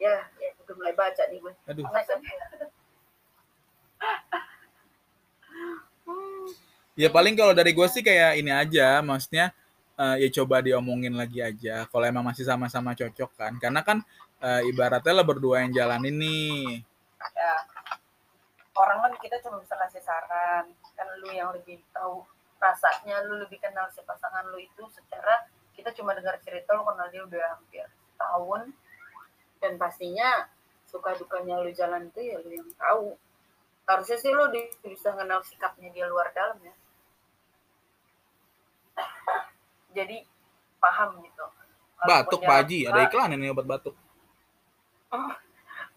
Ya, 0.02 0.20
ya 0.36 0.50
udah 0.60 0.76
mulai 0.76 0.92
baca 1.00 1.24
nih 1.32 1.40
gue. 1.40 1.54
aduh. 1.64 1.86
Ya 6.94 7.10
paling 7.10 7.34
kalau 7.34 7.58
dari 7.58 7.74
gue 7.74 7.88
sih 7.90 8.06
kayak 8.06 8.38
ini 8.38 8.54
aja, 8.54 9.02
maksudnya 9.02 9.50
eh, 9.98 10.16
ya 10.22 10.30
coba 10.42 10.62
diomongin 10.62 11.18
lagi 11.18 11.42
aja. 11.42 11.90
Kalau 11.90 12.06
emang 12.06 12.22
masih 12.22 12.46
sama-sama 12.46 12.94
cocok 12.94 13.32
kan, 13.34 13.58
karena 13.58 13.82
kan 13.82 13.98
eh, 14.44 14.62
ibaratnya 14.70 15.10
lo 15.18 15.26
berdua 15.26 15.66
yang 15.66 15.74
jalanin 15.74 16.14
nih. 16.22 16.86
Ya. 17.34 17.54
Orang 18.78 19.02
kan 19.02 19.14
kita 19.18 19.42
cuma 19.42 19.58
bisa 19.58 19.74
kasih 19.74 20.02
saran. 20.06 20.70
Kan 20.94 21.08
lu 21.22 21.30
yang 21.34 21.52
lebih 21.54 21.82
tahu 21.94 22.24
rasanya, 22.62 23.26
lu 23.28 23.42
lebih 23.44 23.60
kenal 23.60 23.90
si 23.92 24.00
pasangan 24.06 24.48
lu 24.48 24.60
itu 24.60 24.84
secara 24.94 25.46
kita 25.74 25.92
cuma 25.98 26.14
dengar 26.16 26.38
cerita 26.46 26.78
lu 26.78 26.86
kenal 26.86 27.08
dia 27.10 27.24
udah 27.26 27.44
hampir 27.58 27.86
tahun 28.16 28.72
dan 29.60 29.76
pastinya 29.82 30.48
suka 30.88 31.18
dukanya 31.18 31.60
lu 31.60 31.74
jalan 31.74 32.08
itu 32.08 32.22
ya 32.22 32.38
lu 32.40 32.50
yang 32.54 32.70
tahu. 32.78 33.18
Harusnya 33.84 34.18
sih 34.22 34.32
lu 34.32 34.48
bisa 34.86 35.12
kenal 35.12 35.44
sikapnya 35.44 35.92
dia 35.92 36.08
luar 36.08 36.32
dalam 36.32 36.56
ya. 36.64 36.76
Jadi 39.98 40.24
paham 40.80 41.20
gitu. 41.26 41.46
Batuk 42.04 42.44
Kalaupun 42.44 42.48
Pak 42.48 42.60
dia 42.68 42.68
Haji, 42.68 42.80
ada 42.92 43.02
iklan 43.08 43.36
ini 43.36 43.48
obat 43.52 43.68
batuk. 43.68 43.96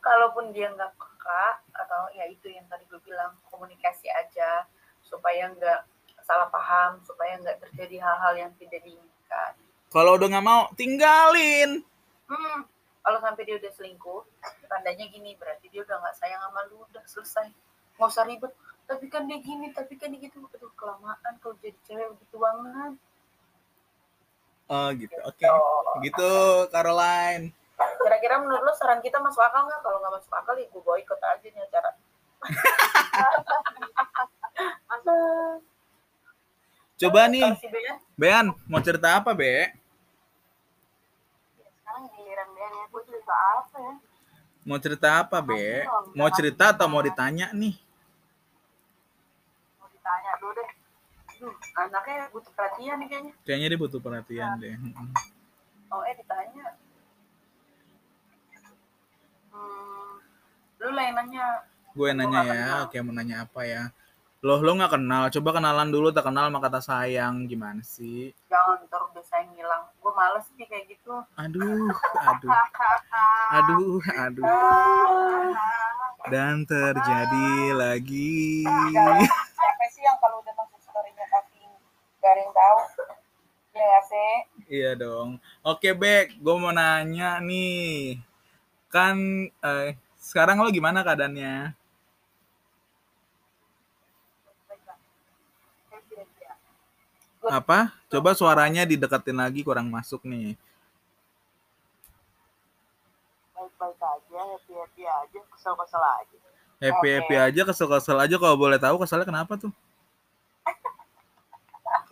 kalaupun 0.07 0.55
dia 0.55 0.71
nggak 0.71 0.95
peka 0.95 1.45
atau 1.75 2.07
ya 2.15 2.31
itu 2.31 2.47
yang 2.47 2.62
tadi 2.71 2.87
gue 2.87 3.03
bilang 3.03 3.35
komunikasi 3.50 4.07
aja 4.07 4.62
supaya 5.07 5.49
nggak 5.49 5.81
salah 6.21 6.47
paham 6.47 7.01
supaya 7.01 7.37
nggak 7.39 7.61
terjadi 7.61 8.01
hal-hal 8.01 8.33
yang 8.37 8.51
tidak 8.57 8.81
diinginkan 8.81 9.53
Kalau 9.87 10.15
udah 10.15 10.27
nggak 10.27 10.45
mau, 10.45 10.67
tinggalin. 10.75 11.81
hmm, 12.27 12.59
kalau 13.01 13.19
sampai 13.21 13.43
dia 13.43 13.55
udah 13.55 13.71
selingkuh 13.71 14.23
tandanya 14.67 15.05
gini 15.07 15.33
berarti 15.33 15.69
dia 15.69 15.81
udah 15.81 15.97
nggak 15.97 16.15
sayang 16.15 16.41
sama 16.41 16.61
lu 16.67 16.83
udah 16.83 17.01
selesai 17.05 17.47
nggak 17.95 18.05
usah 18.05 18.25
ribet 18.25 18.51
tapi 18.85 19.07
kan 19.07 19.25
dia 19.25 19.39
gini 19.39 19.71
tapi 19.71 19.95
kan 19.95 20.11
dia 20.11 20.21
gitu 20.21 20.45
aduh 20.45 20.69
kelamaan 20.75 21.33
kalau 21.39 21.55
jadi 21.57 21.75
cewek 21.83 22.07
begitu 22.13 22.37
banget 22.37 22.93
Oh 24.67 24.91
gitu, 24.91 25.15
oke. 25.23 25.47
Oh. 25.47 25.95
Gitu, 26.03 26.31
Caroline. 26.69 27.55
kira-kira 28.03 28.37
menurut 28.37 28.61
lo 28.61 28.73
saran 28.75 28.99
kita 28.99 29.17
masuk 29.17 29.39
akal 29.39 29.63
nggak 29.63 29.79
kalau 29.79 30.03
nggak 30.03 30.19
masuk 30.19 30.33
akal 30.33 30.53
ya 30.53 30.67
gue 30.67 30.81
boikot 30.81 31.21
aja 31.21 31.47
nih 31.47 31.63
acara 31.63 31.91
Coba 36.97 37.29
nih, 37.29 37.45
si 37.61 37.69
Bean, 37.69 37.97
Bean, 38.17 38.47
mau 38.65 38.81
cerita 38.81 39.21
apa, 39.21 39.37
Be? 39.37 39.69
sekarang 41.77 42.09
giliran 42.17 42.49
dia 42.57 42.67
nih 42.73 42.83
gue 42.89 43.03
cerita 43.05 43.35
apa 43.37 43.77
ya 43.79 43.95
Mau 44.67 44.79
cerita 44.83 45.09
apa, 45.23 45.39
Be? 45.45 45.85
Mau 46.17 46.29
cerita 46.33 46.65
atau 46.73 46.89
mau 46.89 47.05
ditanya 47.05 47.53
nih? 47.53 47.77
mau 49.77 49.87
ditanya 49.93 50.31
dulu 50.41 50.53
deh 50.57 50.71
Duh, 51.37 51.53
anaknya 51.77 52.33
butuh 52.33 52.49
perhatian 52.57 52.97
nih 52.97 53.09
kayaknya. 53.13 53.33
Kayaknya 53.45 53.67
dia 53.69 53.81
butuh 53.85 54.01
perhatian 54.01 54.57
deh. 54.57 54.73
Mm-mm. 54.73 55.09
Oh, 55.93 56.01
eh 56.01 56.17
ditanya. 56.17 56.67
Hmm, 59.53 60.17
lu 60.81 60.89
lah 60.97 61.05
yang 61.05 61.17
nanya. 61.21 61.45
Gue 61.93 62.09
nanya 62.17 62.41
ya, 62.49 62.65
oke 62.89 62.97
mau 63.05 63.13
nanya 63.13 63.45
apa 63.45 63.61
ya? 63.69 63.93
Loh, 64.47 64.62
lo 64.62 64.79
nggak 64.79 64.95
kenal? 64.95 65.26
Coba 65.26 65.59
kenalan 65.59 65.91
dulu, 65.91 66.15
tak 66.15 66.31
kenal 66.31 66.47
sama 66.47 66.62
kata 66.62 66.79
sayang. 66.79 67.50
Gimana 67.50 67.83
sih? 67.83 68.31
Jangan 68.47 68.79
ntar 68.87 69.03
udah 69.11 69.25
sayang 69.26 69.50
ngilang. 69.59 69.91
Gue 69.99 70.12
males 70.15 70.47
nih 70.55 70.71
kayak 70.71 70.87
gitu. 70.87 71.19
Aduh, 71.35 71.91
aduh, 72.15 72.55
aduh, 73.50 73.99
aduh. 74.07 74.47
Dan 76.31 76.62
terjadi 76.62 77.75
lagi. 77.75 78.62
Siapa 79.26 79.85
sih 79.91 80.07
yang 80.07 80.15
kalau 80.23 80.38
udah 80.38 80.55
masuk 80.55 80.79
story-nya 80.79 81.26
tapi 81.26 81.67
yang 82.23 82.53
tahu? 82.55 82.79
Ya 83.75 83.99
sih? 84.07 84.33
Iya 84.71 84.95
dong. 84.95 85.43
Oke, 85.67 85.91
Bek. 85.91 86.38
Gue 86.38 86.55
mau 86.55 86.71
nanya 86.71 87.43
nih. 87.43 88.23
Kan 88.95 89.50
eh, 89.50 89.99
sekarang 90.23 90.62
lo 90.62 90.71
gimana 90.71 91.03
keadaannya? 91.03 91.75
Apa? 97.50 97.95
Coba 98.11 98.35
suaranya 98.35 98.83
dideketin 98.83 99.38
lagi, 99.38 99.61
kurang 99.62 99.91
masuk 99.91 100.23
nih. 100.26 100.57
baik-baik 103.57 103.99
aja 103.99 104.41
happy-happy 104.57 105.03
aja 105.05 105.38
kesel-kesel 105.53 106.03
aja 106.05 106.37
Happy-happy 106.76 107.37
aja, 107.41 107.61
kesel-kesel 107.65 108.21
aja. 108.21 108.37
Kalau 108.37 108.53
boleh 108.53 108.76
tahu 108.76 109.00
keselnya 109.00 109.25
kenapa 109.25 109.57
tuh? 109.57 109.73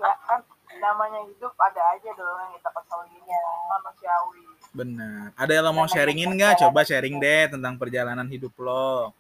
ya 0.01 0.13
kan 0.25 0.41
namanya 0.81 1.21
hidup 1.29 1.53
ada 1.61 1.81
aja 1.97 2.09
dong 2.17 2.39
yang 2.41 2.53
kita 2.57 2.71
keselinnya 2.73 3.41
manusiawi 3.69 4.45
Benar. 4.75 5.37
Ada 5.39 5.53
yang 5.55 5.65
lo 5.69 5.73
mau 5.77 5.87
sharingin 5.87 6.35
nggak? 6.35 6.65
Coba 6.65 6.83
sharing 6.83 7.21
deh 7.23 7.53
tentang 7.53 7.79
perjalanan 7.79 8.27
hidup 8.27 8.57
lo. 8.59 9.15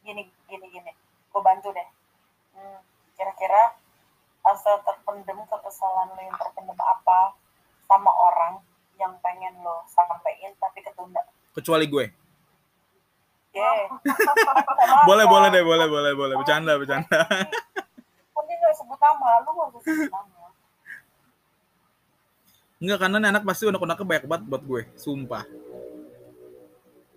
Gini, 0.00 0.24
gini, 0.48 0.66
gini. 0.72 0.92
Gue 1.28 1.42
bantu 1.44 1.68
deh. 1.74 1.88
Hmm, 2.56 2.80
kira-kira 3.12 3.76
asal 4.44 4.76
terpendem 4.84 5.40
kekesalan 5.48 6.12
lo 6.12 6.20
yang 6.20 6.36
terpendem 6.36 6.76
apa 6.76 7.32
sama 7.88 8.12
orang 8.12 8.60
yang 9.00 9.16
pengen 9.24 9.56
lo 9.64 9.84
sampaikan 9.88 10.52
tapi 10.60 10.84
ketunda. 10.84 11.24
Kecuali 11.56 11.86
gue. 11.88 12.06
Yeah. 13.54 13.86
Boleh, 15.08 15.30
boleh 15.30 15.46
deh, 15.54 15.62
boleh, 15.62 15.86
boleh, 15.86 16.12
boleh. 16.18 16.34
Bercanda, 16.34 16.74
bercanda. 16.74 17.22
Dia 18.44 18.56
nggak 18.60 18.74
sebut 18.76 18.98
nama, 18.98 19.40
lu 19.46 19.50
nggak 19.54 19.68
usah 19.72 19.80
sebut 19.80 20.10
nama. 20.10 20.44
Enggak, 22.82 22.98
karena 23.00 23.16
nih 23.22 23.30
anak 23.30 23.42
pasti 23.46 23.62
unek-uneknya 23.64 24.04
banyak 24.04 24.24
banget 24.26 24.44
buat 24.50 24.62
gue. 24.66 24.82
Sumpah. 24.98 25.44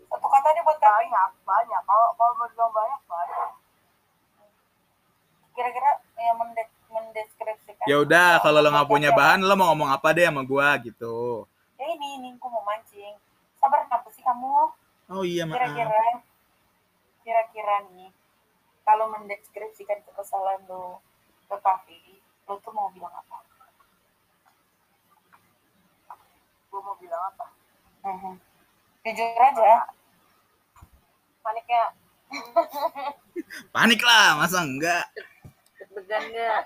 Satu 0.08 0.28
kata 0.30 0.48
dia 0.54 0.64
buat 0.64 0.78
kami. 0.78 1.10
banyak 1.10 1.32
banyak 1.44 1.82
kalau 1.84 2.08
kalau 2.16 2.32
mau 2.40 2.48
bilang 2.48 2.72
banyak 2.72 3.02
banyak 3.10 3.50
Kira-kira 5.58 5.92
Ya 7.86 7.96
udah, 7.98 8.40
kalau 8.40 8.60
lo 8.60 8.68
nggak 8.68 8.90
punya 8.90 9.10
bahan, 9.12 9.40
lo 9.42 9.54
mau 9.56 9.72
ngomong 9.72 9.90
apa 9.90 10.12
deh 10.12 10.28
sama 10.28 10.44
gua 10.44 10.76
gitu. 10.78 11.48
ya 11.78 11.86
ini 11.88 12.08
ini 12.18 12.30
aku 12.34 12.50
mau 12.50 12.64
mancing 12.64 13.14
sabar 13.56 13.86
kenapa 13.86 14.10
sih 14.10 14.20
kamu 14.20 14.74
Oh 15.08 15.22
iya, 15.22 15.46
maaf. 15.46 15.62
kira-kira 15.62 16.04
kira-kira 17.22 17.76
nih 17.94 18.10
kalau 18.82 19.06
mendeskripsikan 19.08 20.02
kekesalan 20.02 20.58
lo 20.66 20.98
ke 21.46 21.54
Kavi 21.56 22.18
lo 22.44 22.58
tuh 22.60 22.74
mau 22.74 22.90
bilang 22.90 23.14
apa 23.14 23.38
gue 26.68 26.82
mau 26.82 26.98
bilang 26.98 27.24
apa 27.30 27.46
Mhm. 28.04 28.34
jujur 29.06 29.38
aja 29.38 29.86
paniknya 31.40 31.84
Panik 33.70 34.02
lah, 34.02 34.36
masa 34.36 34.66
enggak? 34.66 35.08
Deg-degan 35.78 36.24
nggak? 36.28 36.62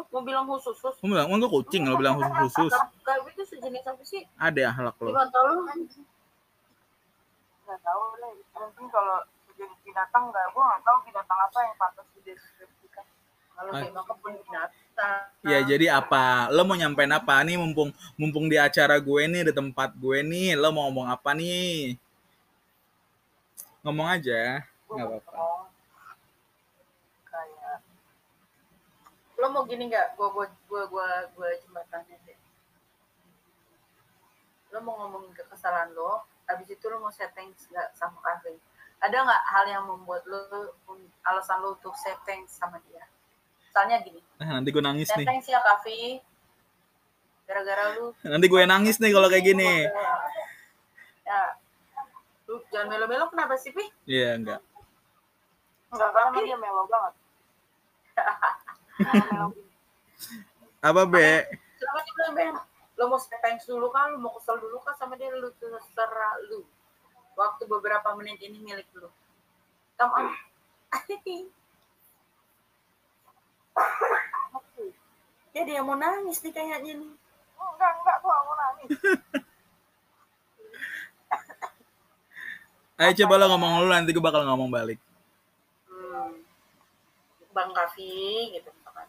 Oh, 0.00 0.04
mau 0.08 0.24
bilang 0.24 0.48
khusus 0.48 0.72
khusus. 0.74 0.96
Kamu 0.96 1.12
bilang, 1.12 1.28
enggak 1.28 1.52
kucing, 1.52 1.82
lo 1.84 1.94
bilang 1.94 2.16
khusus-khusus. 2.16 2.72
Kayak 3.04 3.20
itu 3.28 3.42
sejenis 3.46 3.84
apa 3.84 4.02
sih? 4.02 4.22
Ada 4.34 4.58
ya 4.58 4.70
halak 4.72 4.96
Di 4.96 5.04
lo. 5.04 5.12
mata 5.12 5.38
lu? 5.44 5.56
nggak 7.62 7.80
tahu 7.80 8.02
lah 8.18 8.32
mungkin 8.56 8.86
kalau 8.90 9.22
jadi 9.52 9.70
binatang 9.86 10.26
nggak 10.26 10.46
gue 10.50 10.58
nggak 10.60 10.82
tahu 10.82 10.96
binatang 11.06 11.38
apa 11.38 11.58
yang 11.60 11.74
pantas 11.76 12.06
dideskripsikan 12.12 13.06
Kalau 13.52 13.70
Ah. 13.70 13.78
kayak 13.78 13.94
maka 13.94 14.12
pun 14.16 14.32
binatang. 14.34 15.22
Ya 15.46 15.58
jadi 15.62 15.86
apa? 15.94 16.24
Lo 16.48 16.66
mau 16.66 16.74
nyampein 16.74 17.12
apa 17.12 17.38
nih 17.40 17.54
mumpung 17.54 17.94
mumpung 18.16 18.50
di 18.50 18.58
acara 18.58 18.98
gue 18.98 19.22
nih 19.22 19.46
di 19.46 19.52
tempat 19.52 19.94
gue 19.94 20.18
nih, 20.20 20.58
lo 20.58 20.74
mau 20.74 20.90
ngomong 20.90 21.06
apa 21.08 21.30
nih? 21.30 21.94
Ngomong 23.80 24.08
aja, 24.10 24.66
nggak 24.88 24.96
mau 24.98 25.14
apa-apa. 25.14 25.30
ngomong 25.30 25.62
kayak 27.24 27.76
Lo 29.40 29.48
mau 29.48 29.64
gini 29.64 29.88
nggak? 29.88 30.14
Gua 30.14 30.28
gua 30.30 30.46
gua 30.68 30.82
gua 30.86 31.06
gua 31.32 31.48
jembatannya 31.56 32.16
deh. 32.22 32.38
Lo 34.70 34.78
mau 34.80 34.94
ngomongin 34.98 35.32
kekesalan 35.34 35.90
lo, 35.92 36.22
habis 36.44 36.68
itu 36.68 36.84
lo 36.86 37.00
mau 37.00 37.10
setting 37.10 37.48
nggak 37.50 37.88
sama 37.92 38.20
Kevin? 38.20 38.60
Ada 39.00 39.16
nggak 39.18 39.42
hal 39.48 39.64
yang 39.66 39.84
membuat 39.88 40.22
lo 40.24 40.76
alasan 41.24 41.58
lo 41.58 41.72
untuk 41.74 41.96
setting 41.96 42.44
sama 42.46 42.76
dia? 42.84 43.08
Misalnya 43.64 44.02
gini, 44.02 44.20
Nah, 44.36 44.58
nanti 44.58 44.68
gue 44.68 44.82
nangis 44.82 45.08
nih. 45.08 45.24
setting 45.24 45.40
sih 45.40 45.52
ya 45.52 45.62
Kavi, 45.62 46.18
gara-gara 47.46 47.94
lu 47.94 48.10
Nanti 48.20 48.46
gue 48.46 48.62
nangis 48.66 48.98
nih 48.98 49.10
kalau 49.10 49.30
kayak 49.30 49.46
gini. 49.46 49.86
ya 51.22 51.40
lu 52.44 52.58
jangan 52.68 52.90
melo-melo 52.90 53.30
kenapa 53.30 53.54
sih 53.54 53.70
pi 53.70 53.86
Iya 54.04 54.34
enggak. 54.34 54.60
nggak 55.88 56.10
karena 56.10 56.38
dia 56.42 56.58
melo 56.58 56.82
banget. 56.84 57.14
Apa 60.80 61.04
be? 61.08 61.48
silakan 61.80 62.04
dibilang 62.04 62.36
Ben 62.36 62.52
lo 63.00 63.08
mau 63.08 63.16
thanks 63.16 63.64
dulu 63.64 63.88
kan 63.88 64.12
lo 64.12 64.20
mau 64.20 64.36
kesel 64.36 64.60
dulu 64.60 64.76
kan 64.84 64.92
sama 65.00 65.16
dia? 65.16 65.32
Lu 65.32 65.48
terserah 65.56 66.36
lu. 66.52 66.68
Waktu 67.32 67.64
beberapa 67.64 68.12
menit 68.12 68.36
ini 68.44 68.60
milik 68.60 68.84
lu. 68.96 69.08
Come 69.96 70.12
on. 70.12 70.28
Ya 75.50 75.66
dia 75.66 75.82
mau 75.82 75.98
nangis 75.98 76.38
nih 76.46 76.54
kayaknya 76.54 76.94
nih. 76.94 77.10
Enggak 77.58 77.92
enggak. 77.98 78.22
Gue 78.22 78.30
nggak 78.30 78.46
mau 78.46 78.54
nangis. 78.54 78.86
Ayo 83.02 83.10
coba 83.24 83.40
lo 83.40 83.48
ngomong 83.50 83.82
dulu 83.82 83.90
nanti 83.90 84.14
gue 84.14 84.22
bakal 84.22 84.46
ngomong 84.46 84.70
balik. 84.70 85.02
Bang 87.50 87.70
Kavi 87.74 88.54
gitu 88.54 88.68
misalkan. 88.70 89.08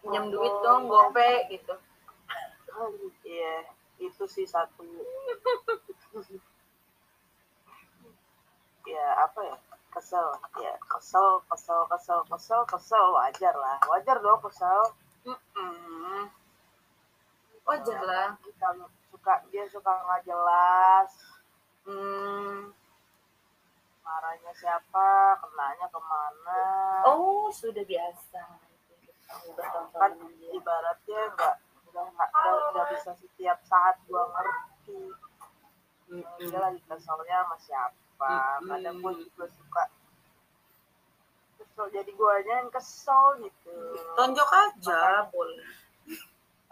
Pinjam 0.00 0.24
duit 0.32 0.54
dong 0.64 0.88
gope 0.88 1.48
gitu. 1.52 1.74
Iya. 3.24 3.54
Itu 4.00 4.24
sih 4.26 4.44
satu. 4.44 4.84
Ya 8.84 9.06
apa 9.24 9.40
ya? 9.44 9.56
Kesel. 9.94 10.26
Ya 10.60 10.74
kesel 10.90 11.40
kesel 11.48 11.80
kesel 11.88 12.20
kesel 12.28 12.60
kesel. 12.66 13.04
Wajar 13.14 13.54
lah. 13.56 13.78
Wajar 13.88 14.18
dong 14.20 14.40
kesel. 14.44 14.80
Wajar 17.64 18.00
lah. 18.04 18.28
kita 18.44 18.68
suka 19.08 19.34
dia 19.48 19.64
suka 19.72 19.92
nggak 20.04 20.20
jelas. 20.28 21.10
Hmm. 21.88 22.72
Marahnya 24.04 24.52
siapa 24.54 25.08
kenanya 25.40 25.86
ke 25.88 26.00
mana. 26.00 26.62
Oh 27.08 27.48
sudah 27.48 27.82
biasa. 27.82 28.42
Udah 29.48 29.66
kan 29.96 30.12
ibaratnya 30.52 31.20
nggak 31.32 31.54
nggak 31.90 32.06
nggak 32.12 32.28
nggak- 32.30 32.64
nggak 32.70 32.86
bisa 32.92 33.10
setiap 33.16 33.58
saat 33.64 33.96
gua 34.04 34.28
ngerti. 34.30 35.00
Dia 36.38 36.58
lagi 36.60 36.80
keselnya 36.84 37.36
sama 37.42 37.56
siapa. 37.58 38.32
Mm-mm. 38.60 38.68
kadang 38.70 38.96
gue 39.02 39.12
juga 39.26 39.44
suka 39.50 39.84
kesel 41.58 41.86
jadi 41.90 42.10
guanya 42.14 42.54
yang 42.62 42.70
kesel 42.70 43.24
gitu. 43.42 43.74
Tonjok 44.14 44.50
aja 44.52 45.26
boleh 45.28 45.64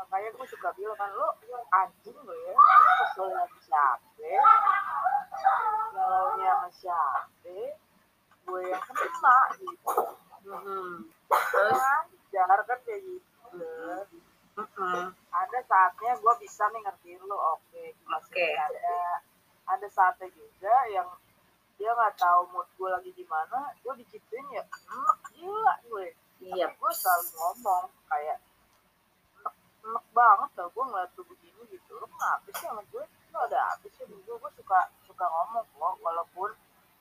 makanya 0.03 0.29
gue 0.35 0.47
suka 0.51 0.69
bilang 0.75 0.99
kan 0.99 1.11
lo 1.15 1.31
anjing 1.71 2.19
lo 2.27 2.35
ya 2.35 2.55
kesel 2.99 3.31
sama 3.31 3.59
siapa? 3.63 4.31
Galaunya 5.95 6.51
sama 6.59 6.69
siapa 6.75 7.57
gue 8.43 8.61
yang 8.67 8.83
kena 8.83 9.37
gitu. 9.63 9.95
Mhm. 10.43 11.07
terus 11.31 11.83
jangan 12.35 12.59
kan 12.67 12.79
kayak 12.83 13.01
gitu. 13.07 13.23
Mm-mm. 14.53 15.09
ada 15.33 15.59
saatnya 15.65 16.13
gue 16.19 16.35
bisa 16.45 16.69
nih 16.69 16.83
ngertiin 16.85 17.23
lo 17.25 17.57
oke 17.57 17.85
masih 18.05 18.37
Oke. 18.37 18.49
ada 18.53 19.23
ada 19.65 19.89
saatnya 19.89 20.29
juga 20.29 20.75
yang 20.93 21.09
dia 21.81 21.89
nggak 21.89 22.21
tahu 22.21 22.53
mood 22.53 22.69
gue 22.77 22.89
lagi 22.91 23.11
gimana 23.17 23.73
gue 23.81 23.93
diciptain 23.97 24.45
ya 24.53 24.61
enak 24.67 25.19
gila 25.33 25.75
gue. 25.89 26.07
Iya. 26.43 26.69
gue 26.69 26.93
selalu 26.93 27.29
ngomong 27.39 27.85
banget 30.13 30.51
tau 30.57 30.69
gue 30.69 30.85
ngeliat 30.85 31.11
tuh 31.17 31.25
begini 31.25 31.63
gitu 31.73 31.93
lo 31.97 32.07
kenapa 32.07 32.49
sih 32.53 32.65
sama 32.69 32.83
gue 32.93 33.05
lo 33.05 33.39
ada 33.49 33.59
apa 33.73 33.85
sih 33.89 34.05
sama 34.05 34.17
gue 34.21 34.35
gue 34.37 34.51
suka 34.61 34.79
suka 35.09 35.25
ngomong 35.25 35.67
kok 35.73 35.95
walaupun 36.05 36.51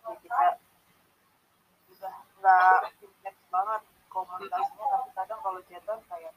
ya 0.07 0.15
kita 0.23 0.39
udah 1.91 2.15
nggak 2.41 2.79
intens 3.03 3.39
banget 3.51 3.81
komunikasinya 4.07 4.85
tapi 4.89 5.09
kadang 5.13 5.39
kalau 5.43 5.61
chatan 5.67 5.99
kayak 6.07 6.33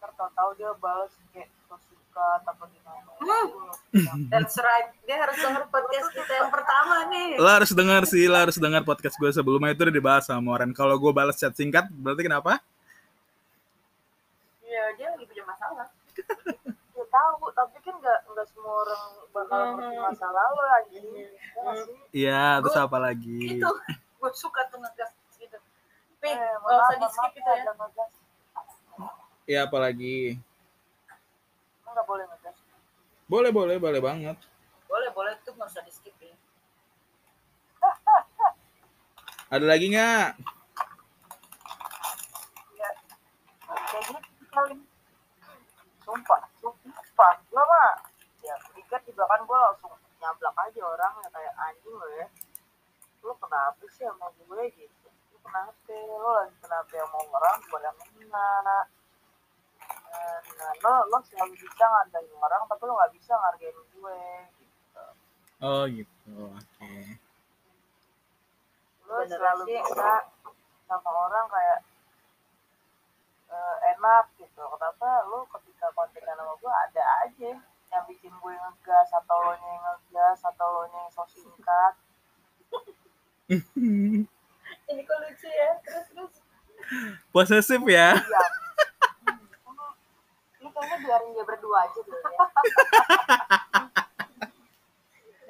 ntar 0.00 0.10
tau-tau 0.16 0.50
dia 0.56 0.70
balas 0.80 1.12
kayak 1.32 1.48
so 1.68 1.76
suka 1.88 2.40
gimana 2.44 3.10
Hmm. 3.90 4.30
that's 4.32 4.56
right 4.56 4.94
dia 5.04 5.18
harus 5.18 5.36
denger 5.36 5.66
podcast 5.68 6.08
kita 6.14 6.32
yang 6.40 6.48
pertama 6.48 7.10
nih 7.10 7.36
Lo 7.36 7.50
harus 7.50 7.74
dengar 7.74 8.02
sih, 8.06 8.24
lo 8.30 8.38
harus 8.38 8.56
dengar 8.56 8.86
podcast 8.86 9.18
gue 9.18 9.28
sebelumnya 9.34 9.74
itu 9.74 9.82
udah 9.82 9.92
dibahas 9.92 10.24
sama 10.30 10.40
Moren. 10.40 10.70
Kalau 10.70 10.94
gue 10.94 11.10
balas 11.10 11.36
chat 11.36 11.52
singkat, 11.52 11.90
berarti 11.90 12.22
kenapa? 12.24 12.62
ya 14.70 14.82
dia 14.94 15.06
lagi 15.10 15.26
punya 15.26 15.44
masalah 15.50 15.86
ya 16.94 17.04
tahu 17.10 17.49
tapi 17.60 17.76
kan 17.78 17.92
nggak 17.94 18.20
nggak 18.26 18.46
semua 18.48 18.72
orang 18.80 19.02
bakal 19.30 19.60
ngerti 19.70 19.92
Hmm. 19.92 20.04
masalah 20.06 20.44
lo 20.48 20.62
anjing 20.74 21.04
Ya 21.12 21.60
nggak 21.60 21.76
sih? 21.78 21.96
Iya, 22.10 22.40
terus 22.58 22.76
apa 22.78 22.96
lagi? 22.98 23.40
itu 23.52 23.68
gue 24.16 24.30
suka 24.32 24.64
tuh 24.66 24.80
ngegas 24.80 25.12
gitu 25.34 25.58
Pi, 26.18 26.28
Eh, 26.30 26.36
nggak 26.56 26.76
usah 26.78 26.96
di 26.96 27.08
skip 27.10 27.32
itu 27.34 27.50
ya. 27.50 27.72
Iya, 29.46 29.60
apa 29.66 29.76
lagi? 29.78 30.40
nggak 31.84 32.06
boleh 32.06 32.24
ngegas 32.24 32.56
Boleh, 33.26 33.50
boleh, 33.50 33.76
boleh 33.76 34.00
banget. 34.00 34.36
boleh 34.86 35.10
boleh 35.12 35.32
tuh 35.42 35.52
nggak 35.52 35.68
usah 35.68 35.82
di 35.82 35.92
skip 35.92 36.16
ya 36.16 36.34
Ada 39.52 39.66
lagi 39.66 39.86
nggak? 39.86 40.28
ya 42.72 42.88
kayak 43.84 44.02
gitu 44.08 44.18
kali 44.48 44.74
sumpah 46.00 46.42
sumpah 47.20 47.36
gue 47.52 47.64
mah 47.68 47.92
ya 48.40 48.56
ikat 48.80 49.04
juga 49.04 49.28
kan 49.28 49.44
gue 49.44 49.52
langsung 49.52 49.92
nyablak 50.24 50.56
aja 50.56 50.80
orang 50.88 51.12
ya 51.20 51.28
kayak 51.28 51.52
anjing 51.68 51.92
lo 51.92 52.08
ya. 52.16 52.24
Lo 53.20 53.36
kenapa 53.36 53.84
sih 53.92 54.08
sama 54.08 54.32
gue 54.40 54.62
gitu? 54.72 55.08
Lo 55.28 55.36
kenapa? 55.44 55.92
Lo 55.92 56.30
lagi 56.40 56.56
kenapa 56.64 56.88
yang 56.96 57.12
mau 57.12 57.20
ngerang? 57.28 57.60
Gue 57.68 57.76
yang 57.84 57.92
kena 58.00 58.48
nah, 58.64 58.88
lo 60.80 60.94
lo 61.12 61.20
selalu 61.28 61.52
bisa 61.60 61.84
ngargain 61.84 62.32
orang 62.40 62.64
tapi 62.64 62.88
lo 62.88 62.96
nggak 62.96 63.12
bisa 63.12 63.36
ngargain 63.36 63.76
gue 63.92 64.20
gitu. 64.56 65.04
Oh 65.60 65.84
gitu, 65.92 66.56
oke. 66.56 66.92
lo 69.04 69.12
Bener 69.20 69.36
selalu 69.36 69.62
sih. 69.68 69.76
bisa 69.76 70.24
sama 70.88 71.10
orang 71.28 71.44
kayak 71.52 71.84
eh, 73.50 73.76
enak 73.98 74.24
gitu 74.38 74.62
kenapa 74.62 75.26
lo 75.26 75.42
ketika 75.58 75.90
kontekan 75.92 76.38
sama 76.38 76.54
gue 76.54 76.72
ada 76.72 77.02
aja 77.26 77.50
yang 77.90 78.04
bikin 78.06 78.30
gue 78.30 78.54
ngegas 78.54 79.10
atau 79.10 79.50
lo 79.50 79.52
yang 79.58 79.82
ngegas 79.82 80.38
atau 80.46 80.66
lo 80.70 80.82
yang 80.88 81.06
so 81.10 81.26
singkat 81.26 81.98
Ini 84.90 85.02
kok 85.02 85.18
lucu 85.22 85.48
ya. 85.50 85.70
Terus 85.82 86.06
terus. 86.14 86.34
Posesif 87.34 87.82
ya. 87.86 88.14
Iya. 88.14 88.42
Ini 90.60 90.68
kayaknya 90.70 90.96
biarin 91.02 91.30
dia 91.34 91.44
berdua 91.46 91.78
aja 91.86 91.98
dulu 91.98 92.18
ya. 92.18 92.46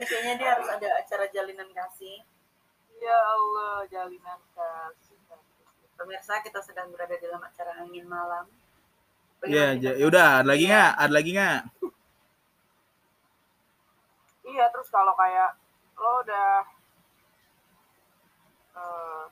Ini 0.01 0.05
kayaknya 0.09 0.35
dia 0.41 0.49
harus 0.57 0.69
ada 0.69 0.89
acara 0.97 1.25
jalinan 1.29 1.69
kasih. 1.77 2.25
Ya 3.01 3.17
Allah, 3.17 3.85
jalinan 3.89 4.41
kasih. 4.57 5.21
Pemirsa 6.01 6.41
kita 6.41 6.65
sedang 6.65 6.89
berada 6.89 7.20
malam. 8.11 8.45
Iya, 9.41 9.73
ja- 9.73 9.95
kita- 9.95 9.99
yaudah, 10.03 10.29
ada 10.43 10.49
lagi 10.51 10.65
nggak? 10.67 10.91
Ada 10.99 11.13
lagi 11.15 11.31
nggak? 11.33 11.61
Iya, 14.45 14.65
terus 14.69 14.89
kalau 14.91 15.15
kayak 15.15 15.51
lo 15.95 16.13
udah 16.21 16.51
eh 18.73 19.23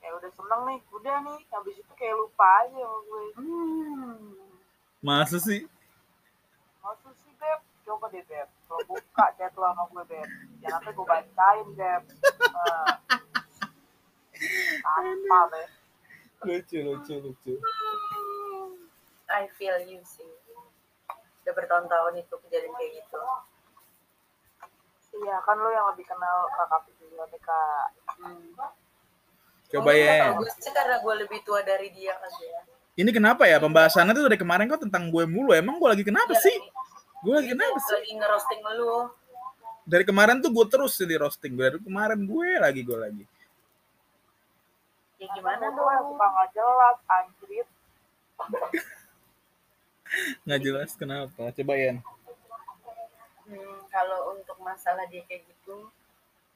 kayak 0.00 0.14
udah 0.18 0.30
seneng 0.32 0.62
nih, 0.66 0.78
udah 0.90 1.16
nih, 1.22 1.38
habis 1.48 1.76
itu 1.76 1.92
kayak 1.94 2.14
lupa 2.14 2.48
aja 2.60 2.76
sama 2.76 2.98
gue. 3.00 3.24
Hmm. 3.38 4.18
Masa 5.00 5.36
sih? 5.38 5.64
Maksud 6.80 7.14
sih, 7.16 7.32
Beb? 7.34 7.60
Coba 7.84 8.08
deh, 8.08 8.24
Beb. 8.24 8.48
Lo 8.66 8.76
buka 8.84 9.26
chat 9.34 9.52
lo 9.52 9.64
sama 9.64 9.84
gue, 9.86 10.04
Beb. 10.10 10.28
Jangan 10.60 10.80
sampai 10.80 10.92
gue 10.92 11.06
bacain, 11.06 11.66
Beb. 11.72 12.02
Eh, 12.34 12.92
Tanpa, 14.84 15.40
Beb. 15.48 15.70
Lucu, 16.44 16.78
lucu, 16.82 17.14
lucu. 17.22 17.54
I 19.34 19.50
feel 19.58 19.74
you 19.84 20.00
sih. 20.06 20.30
Udah 21.42 21.52
bertahun-tahun 21.52 22.22
itu 22.22 22.34
kejadian 22.46 22.72
kayak 22.72 22.90
gitu. 23.02 23.20
Iya, 25.14 25.36
kan 25.42 25.56
lo 25.58 25.70
yang 25.70 25.86
lebih 25.94 26.06
kenal 26.06 26.46
kakak 26.50 26.90
video 26.90 27.22
nih, 27.30 27.40
Kak. 27.42 27.86
Hmm. 28.18 28.50
Coba 29.70 29.90
ya. 29.94 30.34
gue 30.34 30.50
sih 30.54 30.70
karena 30.70 30.98
gue 31.02 31.14
lebih 31.26 31.38
tua 31.42 31.62
dari 31.62 31.90
dia 31.90 32.14
kan 32.14 32.30
ya. 32.38 32.62
Ini 32.94 33.10
kenapa 33.10 33.46
ya 33.46 33.58
pembahasannya 33.58 34.14
tuh 34.14 34.30
dari 34.30 34.38
kemarin 34.38 34.70
kok 34.70 34.86
tentang 34.86 35.10
gue 35.10 35.26
mulu. 35.26 35.50
Emang 35.50 35.82
gue 35.82 35.88
lagi 35.90 36.04
kenapa 36.06 36.30
Iya, 36.30 36.42
sih? 36.46 36.54
ini- 36.54 36.70
Gue 37.24 37.34
lagi 37.34 37.50
ini 37.50 37.54
kenapa 37.58 37.78
sih? 37.80 37.94
Lagi 37.94 38.12
ngerosting 38.18 38.60
lu. 38.78 38.94
Dari 39.84 40.04
kemarin 40.06 40.36
tuh 40.40 40.50
gue 40.54 40.66
terus 40.70 40.92
sih 40.94 41.06
di 41.06 41.16
roasting. 41.18 41.52
Dari 41.58 41.78
kemarin 41.82 42.22
gue 42.22 42.48
lagi, 42.58 42.80
gue 42.82 42.98
lagi. 42.98 43.24
Ya 45.18 45.26
gimana 45.30 45.64
tuh 45.72 45.84
suka 46.10 46.26
nggak 46.26 46.48
jelas, 46.52 46.96
anjrit. 47.06 47.68
Nggak 50.44 50.60
jelas 50.62 50.90
kenapa. 50.94 51.50
Coba 51.50 51.74
ya. 51.74 51.94
Hmm, 53.44 53.78
kalau 53.92 54.34
untuk 54.36 54.56
masalah 54.64 55.04
dia 55.12 55.20
kayak 55.28 55.44
gitu, 55.44 55.92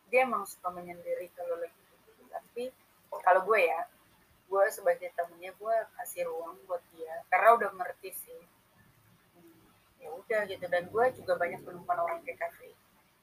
dia 0.08 0.24
emang 0.24 0.48
suka 0.48 0.72
menyendiri 0.72 1.28
kalau 1.36 1.60
lagi 1.60 1.76
gitu. 1.76 2.22
Tapi 2.32 2.72
kalau 3.20 3.44
gue 3.44 3.60
ya, 3.60 3.84
gue 4.48 4.64
sebagai 4.72 5.12
temennya 5.12 5.52
gue 5.52 5.74
kasih 6.00 6.24
ruang 6.24 6.56
buat 6.64 6.80
dia 6.96 7.20
karena 7.28 7.48
udah 7.60 7.70
ngerti 7.76 8.10
sih. 8.16 8.40
Hmm, 9.36 9.60
ya 10.00 10.08
udah 10.16 10.40
gitu 10.48 10.64
dan 10.66 10.88
gue 10.88 11.04
juga 11.18 11.36
banyak 11.36 11.60
menemukan 11.60 11.98
orang 12.00 12.24
kayak 12.24 12.48
kafe 12.48 12.72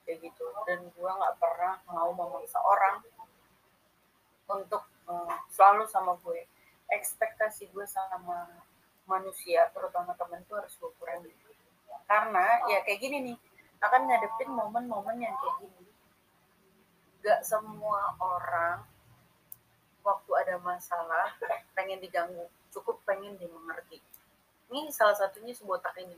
kayak 0.06 0.21
gitu 0.21 0.45
dan 0.69 0.86
gue 0.86 1.12
nggak 1.17 1.36
pernah 1.41 1.82
mau 1.89 2.13
memaksa 2.13 2.62
orang 2.62 3.02
untuk 4.45 4.86
eh, 5.10 5.36
selalu 5.50 5.89
sama 5.89 6.13
gue 6.21 6.45
ekspektasi 6.93 7.74
gue 7.74 7.86
sama 7.89 8.45
manusia 9.06 9.70
terutama 9.72 10.18
temen 10.18 10.41
tuh 10.50 10.58
harus 10.62 10.74
gue 10.78 10.91
kurangi 10.98 11.34
karena 12.06 12.46
ya 12.70 12.86
kayak 12.86 13.02
gini 13.02 13.18
nih 13.34 13.38
akan 13.82 14.02
ngadepin 14.10 14.50
momen-momen 14.50 15.18
yang 15.22 15.36
kayak 15.38 15.56
gini. 15.62 15.84
Gak 17.26 17.41
semua 17.41 18.13
orang 18.22 18.86
waktu 20.06 20.32
ada 20.46 20.56
masalah 20.62 21.34
pengen 21.74 21.98
diganggu 21.98 22.46
cukup 22.70 23.02
pengen 23.06 23.38
dimengerti. 23.41 23.98
Ini 24.70 24.89
salah 24.94 25.18
satunya 25.18 25.54
sebuah 25.54 25.82
tak 25.82 25.98
ini 26.02 26.18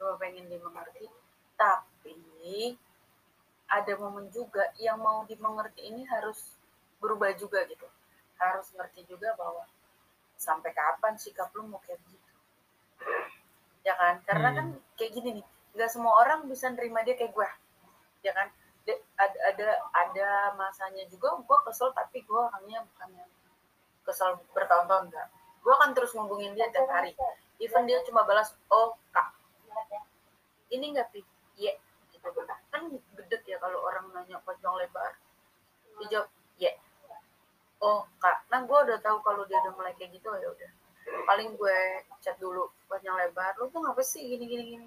cuma 0.00 0.16
pengen 0.16 0.48
dimengerti. 0.48 1.08
Tapi 1.56 2.76
ada 3.68 3.92
momen 4.00 4.28
juga 4.32 4.72
yang 4.80 5.00
mau 5.00 5.24
dimengerti 5.28 5.92
ini 5.92 6.04
harus 6.08 6.56
berubah 7.00 7.32
juga 7.36 7.64
gitu. 7.68 7.88
Harus 8.40 8.68
ngerti 8.72 9.04
juga 9.04 9.36
bahwa 9.36 9.68
sampai 10.42 10.70
kapan 10.74 11.14
sikap 11.14 11.54
lu 11.54 11.70
mau 11.70 11.78
kayak 11.86 12.02
gitu? 12.10 12.30
Ya 13.86 13.94
kan? 13.94 14.14
Karena 14.26 14.48
Hmm. 14.50 14.56
kan 14.58 14.66
kayak 14.98 15.12
gini 15.14 15.30
nih 15.38 15.46
nggak 15.72 15.90
semua 15.94 16.12
orang 16.26 16.44
bisa 16.50 16.66
nerima 16.74 17.00
dia 17.06 17.14
kayak 17.14 17.32
gue 17.32 17.48
ya 18.26 18.32
kan? 18.34 18.50
De- 18.82 19.02
ada 19.14 19.38
ada 19.54 19.68
ada 19.94 20.28
masanya 20.58 21.06
juga 21.06 21.38
gue 21.38 21.58
kesel 21.70 21.94
tapi 21.94 22.18
gue 22.26 22.40
orangnya 22.50 22.82
bukan 22.82 23.08
yang 23.14 23.30
kesel 24.02 24.42
bertahun-tahun 24.50 25.06
enggak 25.06 25.28
gue 25.62 25.72
akan 25.78 25.90
terus 25.94 26.10
ngubungin 26.18 26.58
dia 26.58 26.66
tiap 26.74 26.90
hari. 26.90 27.14
Even 27.62 27.86
dia 27.86 28.02
cuma 28.02 28.26
balas 28.26 28.50
oh 28.74 28.98
kak 29.14 29.30
ini 30.74 30.90
enggak 30.90 31.14
pi 31.14 31.22
iya 31.54 31.78
gitu. 32.10 32.26
Kan 32.74 32.90
gede 32.90 33.38
ya 33.46 33.56
kalau 33.62 33.78
orang 33.86 34.10
nanya 34.10 34.42
panjang 34.42 34.74
lebar. 34.74 35.14
Dia 36.02 36.06
jawab 36.10 36.28
iya 36.58 36.72
oh 37.82 38.06
kak. 38.22 38.46
Nah 38.48 38.62
gue 38.62 38.78
udah 38.88 38.98
tahu 39.02 39.18
kalau 39.26 39.42
dia 39.50 39.58
udah 39.66 39.74
mulai 39.74 39.92
kayak 39.98 40.14
gitu 40.14 40.30
ya 40.30 40.48
udah. 40.48 40.70
Paling 41.26 41.58
gue 41.58 41.78
chat 42.22 42.38
dulu 42.38 42.70
panjang 42.86 43.18
lebar 43.18 43.58
lu 43.58 43.66
tuh 43.74 43.82
ngapa 43.82 44.00
sih 44.00 44.22
gini 44.22 44.46
gini 44.46 44.64
gini? 44.72 44.86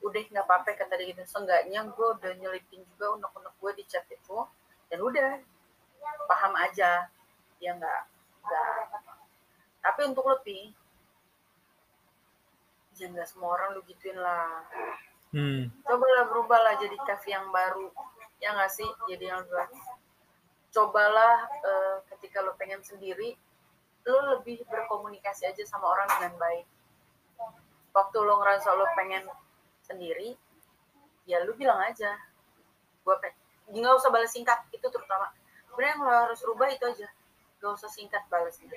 Udah 0.00 0.20
nggak 0.24 0.46
apa-apa 0.48 0.72
kata 0.72 0.96
dia 0.96 1.12
gitu. 1.12 1.22
Seenggaknya 1.28 1.84
gue 1.84 2.06
udah 2.16 2.32
nyelipin 2.40 2.80
juga 2.96 3.20
unek-unek 3.20 3.54
gue 3.60 3.70
di 3.76 3.84
chat 3.84 4.08
itu 4.08 4.38
dan 4.88 4.98
udah. 5.04 5.36
Paham 6.24 6.56
aja. 6.56 7.06
Ya 7.60 7.70
nggak 7.76 8.00
nggak. 8.40 8.74
Tapi 9.84 10.00
untuk 10.08 10.24
lebih 10.32 10.72
jangan 12.96 13.16
nggak 13.16 13.28
semua 13.28 13.56
orang 13.56 13.76
lu 13.76 13.84
gituin 13.84 14.16
lah. 14.16 14.64
Hmm. 15.30 15.70
cobalah 15.86 16.26
berubah 16.26 16.58
lah 16.58 16.74
jadi 16.80 16.96
cafe 17.06 17.36
yang 17.36 17.52
baru. 17.54 17.86
Ya 18.40 18.50
nggak 18.56 18.72
sih? 18.72 18.88
Jadi 19.06 19.30
yang 19.30 19.44
lebih 19.46 19.99
cobalah 20.70 21.50
eh, 21.50 21.96
ketika 22.14 22.42
lo 22.42 22.54
pengen 22.54 22.82
sendiri 22.82 23.34
lo 24.06 24.38
lebih 24.38 24.64
berkomunikasi 24.64 25.44
aja 25.50 25.62
sama 25.68 25.92
orang 25.92 26.08
dengan 26.16 26.34
baik. 26.40 26.66
Waktu 27.92 28.16
lo 28.22 28.40
ngerasa 28.40 28.72
lo 28.74 28.86
pengen 28.96 29.26
sendiri 29.84 30.38
ya 31.28 31.42
lu 31.44 31.52
bilang 31.54 31.78
aja 31.84 32.16
gue 33.04 33.16
pengen 33.20 33.38
nggak 33.70 33.94
usah 33.98 34.10
balas 34.10 34.32
singkat 34.32 34.58
itu 34.72 34.86
terutama. 34.88 35.30
Sebenarnya 35.70 35.92
yang 35.94 36.02
lo 36.02 36.12
harus 36.26 36.40
rubah 36.46 36.68
itu 36.70 36.84
aja 36.86 37.08
nggak 37.60 37.72
usah 37.76 37.90
singkat 37.92 38.22
balasnya 38.32 38.70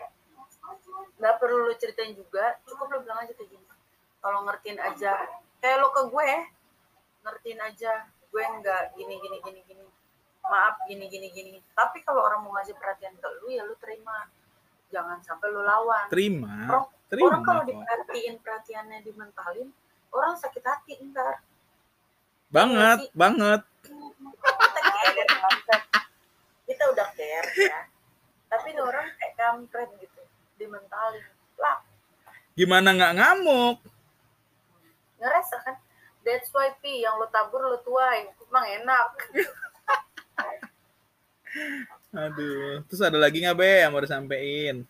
nggak 1.19 1.35
perlu 1.39 1.67
lo 1.67 1.73
ceritain 1.75 2.15
juga 2.15 2.57
cukup 2.67 2.87
lo 2.91 2.97
bilang 3.05 3.23
aja 3.23 3.33
kayak 3.37 3.49
gini. 3.53 3.67
Kalau 4.19 4.39
ngertiin 4.47 4.79
aja 4.79 5.13
kayak 5.63 5.77
lo 5.79 5.89
ke 5.95 6.01
gue 6.11 6.29
ngertiin 7.23 7.59
aja 7.63 7.93
gue 8.33 8.43
nggak 8.43 8.97
gini 8.97 9.15
gini 9.21 9.37
gini 9.45 9.59
gini 9.63 9.82
maaf 10.43 10.75
gini 10.87 11.07
gini 11.07 11.27
gini. 11.31 11.57
Tapi 11.73 12.03
kalau 12.03 12.23
orang 12.27 12.43
mau 12.43 12.55
ngasih 12.59 12.75
perhatian 12.75 13.15
ke 13.17 13.27
lu 13.41 13.51
ya 13.51 13.63
lu 13.63 13.75
terima. 13.79 14.27
Jangan 14.91 15.19
sampai 15.23 15.47
lu 15.49 15.61
lawan. 15.63 16.07
Terima. 16.11 16.69
orang, 16.69 16.85
Terima 17.09 17.27
orang 17.29 17.43
kalau 17.45 17.63
diperhatiin 17.65 18.35
perhatiannya 18.41 18.99
dimentalin 19.05 19.69
orang 20.13 20.33
sakit 20.37 20.63
hati 20.63 20.93
ntar. 21.09 21.41
Banget, 22.53 23.09
banget. 23.17 23.61
kita 26.69 26.83
udah 26.93 27.07
care 27.17 27.49
ya. 27.57 27.81
Tapi 28.49 28.69
orang 28.77 29.09
kayak 29.17 29.33
kampret 29.33 29.89
gitu 29.97 30.21
dimentalin. 30.61 31.25
Lah. 31.57 31.81
Gimana 32.53 32.93
nggak 32.93 33.13
ngamuk? 33.17 33.77
ngerasa 35.23 35.55
kan? 35.63 35.75
That's 36.27 36.51
why 36.51 36.71
pi 36.83 37.03
yang 37.03 37.15
lo 37.19 37.27
tabur 37.31 37.63
lo 37.63 37.79
tuai. 37.83 38.27
Emang 38.27 38.65
enak 38.67 39.07
Aduh. 42.13 42.81
Terus 42.89 43.01
ada 43.01 43.17
lagi 43.17 43.37
nggak 43.39 43.57
be 43.57 43.71
yang 43.83 43.91
mau 43.91 44.01
disampein? 44.01 44.85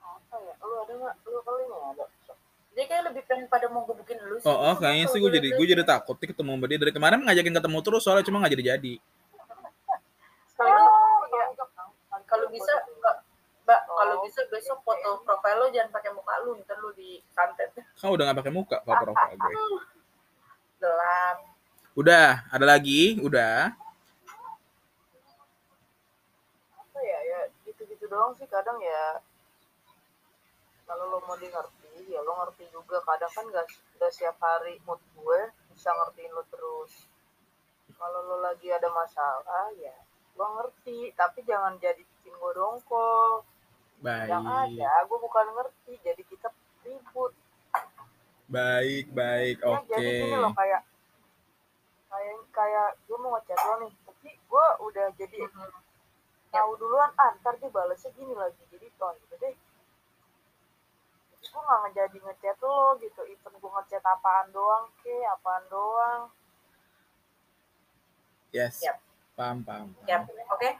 Apa 0.00 0.36
ya? 0.38 0.54
Lu 0.60 0.74
ada 0.80 0.92
nggak? 0.92 1.14
Lu 1.24 1.38
kali 1.40 1.62
nggak 1.64 1.84
ada? 1.92 2.04
dia 2.74 2.90
kayak 2.90 3.06
lebih 3.06 3.22
pengen 3.30 3.46
pada 3.46 3.70
mau 3.70 3.86
gebukin 3.86 4.18
lu 4.18 4.34
sih 4.34 4.50
Oh, 4.50 4.58
oh 4.66 4.74
kayaknya 4.74 5.06
sih 5.06 5.22
gue 5.22 5.30
jadi 5.30 5.54
gue 5.54 5.62
jadi 5.62 5.86
takut 5.86 6.18
nih 6.18 6.34
ketemu 6.34 6.58
sama 6.58 6.66
dia 6.66 6.78
dari 6.82 6.90
kemarin 6.90 7.22
ngajakin 7.22 7.54
ketemu 7.54 7.78
terus 7.86 8.02
soalnya 8.02 8.26
cuma 8.26 8.42
nggak 8.42 8.50
jadi 8.58 8.64
jadi. 8.74 8.94
kalau 10.58 10.82
Oh, 10.90 11.22
ya, 11.30 11.46
kalau 12.26 12.46
bisa 12.50 12.74
mbak 13.62 13.80
kalau 13.86 14.16
bisa 14.26 14.42
besok 14.50 14.82
foto 14.82 15.22
profil 15.22 15.54
lo 15.54 15.66
jangan 15.70 15.94
pakai 15.94 16.10
muka 16.10 16.34
lu 16.42 16.58
ntar 16.60 16.76
lu 16.82 16.90
di 16.92 17.22
santet 17.30 17.70
Kan 17.94 18.10
udah 18.10 18.26
nggak 18.26 18.38
pakai 18.42 18.50
muka 18.50 18.76
kalau 18.82 19.14
profil 19.14 19.38
gue. 19.38 19.54
gelap 20.82 21.38
Udah, 21.94 22.42
ada 22.50 22.66
lagi? 22.66 23.22
Udah. 23.22 23.70
apa 26.74 26.98
ya 26.98 27.18
ya 27.22 27.40
gitu-gitu 27.62 28.10
doang 28.10 28.34
sih 28.34 28.50
kadang 28.50 28.82
ya. 28.82 29.22
Kalau 30.90 31.06
lo 31.06 31.22
mau 31.22 31.38
di 31.38 31.46
ngerti 31.46 32.10
ya 32.10 32.18
lo 32.26 32.34
ngerti 32.42 32.66
juga. 32.74 32.98
Kadang 33.06 33.30
kan 33.30 33.46
gak, 33.46 33.70
gak 34.02 34.10
setiap 34.10 34.34
hari 34.42 34.82
mood 34.82 34.98
gue 35.14 35.40
bisa 35.70 35.94
ngertiin 35.94 36.34
lo 36.34 36.42
terus. 36.50 37.06
Kalau 37.94 38.20
lo 38.26 38.42
lagi 38.42 38.74
ada 38.74 38.90
masalah 38.90 39.70
ya 39.78 39.94
gue 40.34 40.48
ngerti. 40.50 41.14
Tapi 41.14 41.46
jangan 41.46 41.78
jadi 41.78 42.02
bikin 42.02 42.34
gue 42.34 42.52
dongkol. 42.58 43.46
Yang 44.02 44.42
baik. 44.50 44.82
ada 44.82 45.06
gue 45.06 45.18
bukan 45.22 45.46
ngerti. 45.62 45.94
Jadi 46.02 46.22
kita 46.26 46.50
ribut. 46.82 47.30
Baik 48.50 49.14
baik. 49.14 49.62
Ya 49.62 49.78
oke. 49.78 49.94
jadi 49.94 50.10
gini 50.26 50.38
loh 50.42 50.50
kayak 50.58 50.82
kayak 52.14 52.38
kayak 52.54 52.88
gue 53.10 53.18
mau 53.18 53.34
ngechat 53.34 53.58
lo 53.58 53.74
nih 53.82 53.92
tapi 54.06 54.30
gue 54.38 54.66
udah 54.86 55.06
jadi 55.18 55.38
tahu 56.54 56.70
duluan 56.78 57.10
ah 57.18 57.34
ntar 57.42 57.58
dia 57.58 57.66
balesnya 57.74 58.14
gini 58.14 58.30
lagi 58.38 58.62
jadi 58.70 58.86
ton 58.94 59.18
gitu 59.26 59.34
deh 59.42 59.54
jadi 61.34 61.44
gue 61.50 61.62
nggak 61.66 61.80
ngejadi 61.90 62.18
ngechat 62.22 62.58
lo 62.62 62.94
gitu 63.02 63.20
even 63.26 63.54
gue 63.58 63.70
ngechat 63.82 64.04
apaan 64.06 64.46
doang 64.54 64.86
ke 65.02 65.14
apaan 65.26 65.64
doang 65.66 66.30
yes 68.54 68.78
Yap. 68.86 69.02
paham 69.34 69.66
paham 69.66 69.90
paham. 69.98 70.06
Ya, 70.06 70.22
oke. 70.46 70.70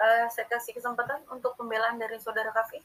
Eh, 0.00 0.26
saya 0.34 0.48
kasih 0.50 0.74
kesempatan 0.74 1.22
untuk 1.30 1.54
pembelaan 1.54 1.94
dari 2.00 2.18
saudara 2.18 2.50
Kafi. 2.50 2.82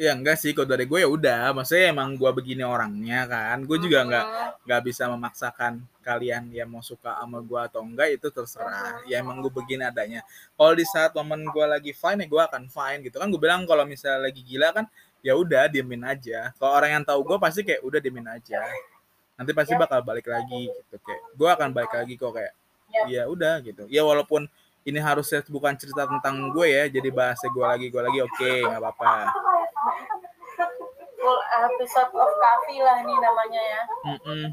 Ya 0.00 0.16
enggak 0.16 0.40
sih 0.40 0.56
kalau 0.56 0.64
dari 0.64 0.88
gue 0.88 1.04
ya 1.04 1.08
udah. 1.12 1.52
Maksudnya 1.52 1.92
emang 1.92 2.16
gue 2.16 2.30
begini 2.32 2.64
orangnya 2.64 3.28
kan. 3.28 3.60
Gue 3.68 3.76
juga 3.76 4.00
nggak 4.08 4.24
Hmm, 4.24 4.64
nggak 4.64 4.80
bisa 4.88 5.04
memaksakan 5.12 5.84
kalian 6.00 6.48
yang 6.56 6.72
mau 6.72 6.80
suka 6.80 7.20
sama 7.20 7.44
gue 7.44 7.60
atau 7.60 7.84
enggak 7.84 8.16
itu 8.16 8.32
terserah. 8.32 9.04
Ya 9.04 9.20
emang 9.20 9.44
gue 9.44 9.52
begini 9.52 9.84
adanya. 9.84 10.24
Kalau 10.56 10.72
di 10.72 10.88
saat 10.88 11.12
momen 11.12 11.44
gue 11.52 11.66
lagi 11.68 11.92
fine 11.92 12.24
ya 12.24 12.26
gue 12.32 12.42
akan 12.48 12.62
fine 12.72 13.00
gitu. 13.04 13.20
Kan 13.20 13.28
gue 13.28 13.40
bilang 13.40 13.68
kalau 13.68 13.84
misalnya 13.84 14.24
lagi 14.24 14.40
gila 14.40 14.72
kan 14.72 14.88
ya 15.20 15.36
udah 15.36 15.68
diemin 15.68 16.00
aja. 16.08 16.56
Kalau 16.56 16.72
orang 16.72 16.90
yang 16.96 17.04
tahu 17.04 17.20
gue 17.20 17.36
pasti 17.36 17.60
kayak 17.60 17.84
udah 17.84 18.00
diemin 18.00 18.24
aja. 18.24 18.64
Nanti 19.36 19.52
pasti 19.52 19.76
bakal 19.76 20.00
balik 20.00 20.32
lagi 20.32 20.72
gitu 20.72 20.96
kayak 20.96 21.22
gue 21.36 21.48
akan 21.52 21.68
balik 21.76 21.92
lagi 21.92 22.16
kok 22.16 22.32
kayak 22.32 22.52
ya 23.12 23.28
udah 23.28 23.60
gitu. 23.60 23.84
Ya 23.92 24.00
walaupun 24.00 24.48
ini 24.84 24.98
harusnya 24.98 25.44
bukan 25.48 25.76
cerita 25.76 26.08
tentang 26.08 26.52
gue 26.52 26.68
ya 26.68 26.84
jadi 26.88 27.08
bahasa 27.12 27.46
gue 27.52 27.64
lagi 27.64 27.86
gue 27.92 28.02
lagi 28.02 28.20
oke 28.24 28.52
nggak 28.64 28.80
apa-apa 28.80 29.14
Full 31.20 31.40
episode 31.52 32.12
of 32.16 32.32
Kafi 32.40 32.80
lah 32.80 32.96
ini 33.04 33.12
namanya 33.12 33.60
ya. 33.60 33.82
Mm-mm. 34.08 34.44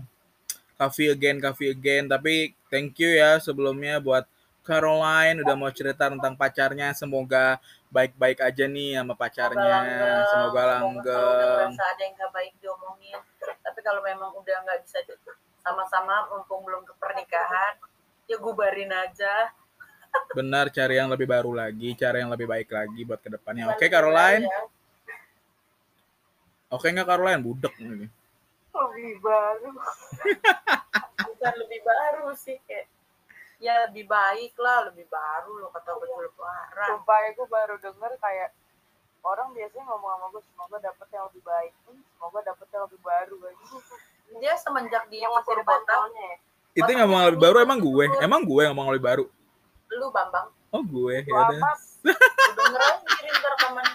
Coffee 0.75 1.15
again, 1.15 1.39
coffee 1.39 1.71
again. 1.71 2.11
Tapi 2.11 2.51
thank 2.67 2.99
you 2.99 3.15
ya 3.15 3.39
sebelumnya 3.39 4.03
buat 4.03 4.27
Caroline 4.67 5.47
udah 5.47 5.55
mau 5.55 5.71
cerita 5.71 6.11
tentang 6.11 6.35
pacarnya. 6.35 6.91
Semoga 6.91 7.55
baik-baik 7.87 8.43
aja 8.43 8.67
nih 8.67 8.99
sama 8.99 9.15
pacarnya. 9.15 9.79
Semoga 10.27 10.61
langgeng. 10.75 11.71
merasa 11.71 11.83
ada 11.87 12.01
yang 12.03 12.13
gak 12.19 12.31
baik 12.35 12.53
diomongin. 12.59 13.19
Tapi 13.39 13.79
kalau 13.79 14.03
memang 14.03 14.35
udah 14.35 14.57
nggak 14.67 14.83
bisa 14.83 14.99
sama-sama, 15.63 16.27
mumpung 16.27 16.67
belum 16.67 16.83
ke 16.83 16.93
pernikahan, 16.99 17.79
ya 18.27 18.35
gubarin 18.43 18.91
aja. 18.91 19.55
Benar, 20.33 20.65
cari 20.69 20.95
yang 20.95 21.09
lebih 21.09 21.25
baru 21.25 21.51
lagi, 21.51 21.97
cari 21.97 22.21
yang 22.21 22.29
lebih 22.29 22.45
baik 22.45 22.69
lagi 22.69 23.01
buat 23.03 23.19
ke 23.19 23.29
depannya. 23.31 23.73
Oke 23.73 23.89
Caroline? 23.89 24.45
Ya. 24.45 24.59
Oke 26.69 26.91
nggak 26.91 27.07
Caroline? 27.07 27.41
Budek 27.41 27.73
nih. 27.79 28.09
lebih 28.77 29.17
baru 29.25 29.73
Bukan 31.27 31.53
lebih 31.65 31.79
baru 31.81 32.29
sih 32.37 32.61
kayak 32.69 32.85
ya 33.57 33.89
lebih 33.89 34.05
baik 34.05 34.53
lah, 34.61 34.85
lebih 34.85 35.09
baru 35.09 35.65
lo 35.65 35.73
kata 35.73 35.97
betul 35.97 36.29
parah. 36.37 36.93
sumpah 36.93 37.17
ya 37.25 37.29
gue 37.33 37.47
baru 37.49 37.73
denger 37.81 38.11
kayak 38.21 38.53
orang 39.25 39.49
biasanya 39.57 39.81
ngomong 39.89 40.09
sama 40.13 40.25
gue 40.29 40.43
semoga 40.45 40.77
dapet 40.77 41.07
yang 41.09 41.25
lebih 41.25 41.41
baik 41.41 41.73
Hmm, 41.89 42.01
semoga 42.05 42.39
dapet 42.45 42.67
yang 42.69 42.83
lebih 42.85 43.01
baru 43.01 43.35
gitu 43.49 43.77
Dia 44.37 44.53
semenjak 44.61 45.03
di 45.09 45.17
yang 45.25 45.33
masih 45.33 45.57
ada 45.57 45.97
ya 46.13 46.35
Itu 46.77 46.89
ngomong 46.93 47.21
lebih 47.33 47.41
baru 47.41 47.57
emang 47.65 47.79
gue? 47.81 48.05
Emang 48.21 48.41
gue 48.45 48.61
yang 48.61 48.71
ngomong 48.77 48.93
lebih 48.93 49.05
baru? 49.09 49.25
Lu 49.91 50.07
Bambang, 50.11 50.51
Oh 50.69 50.83
gue, 50.83 51.23
ya 51.23 51.31
udah. 51.31 51.59
amat 51.63 51.79
lu 52.03 52.13
denger 52.59 52.81
aja 52.83 52.99
kirim 53.07 53.35
rekaman. 53.39 53.85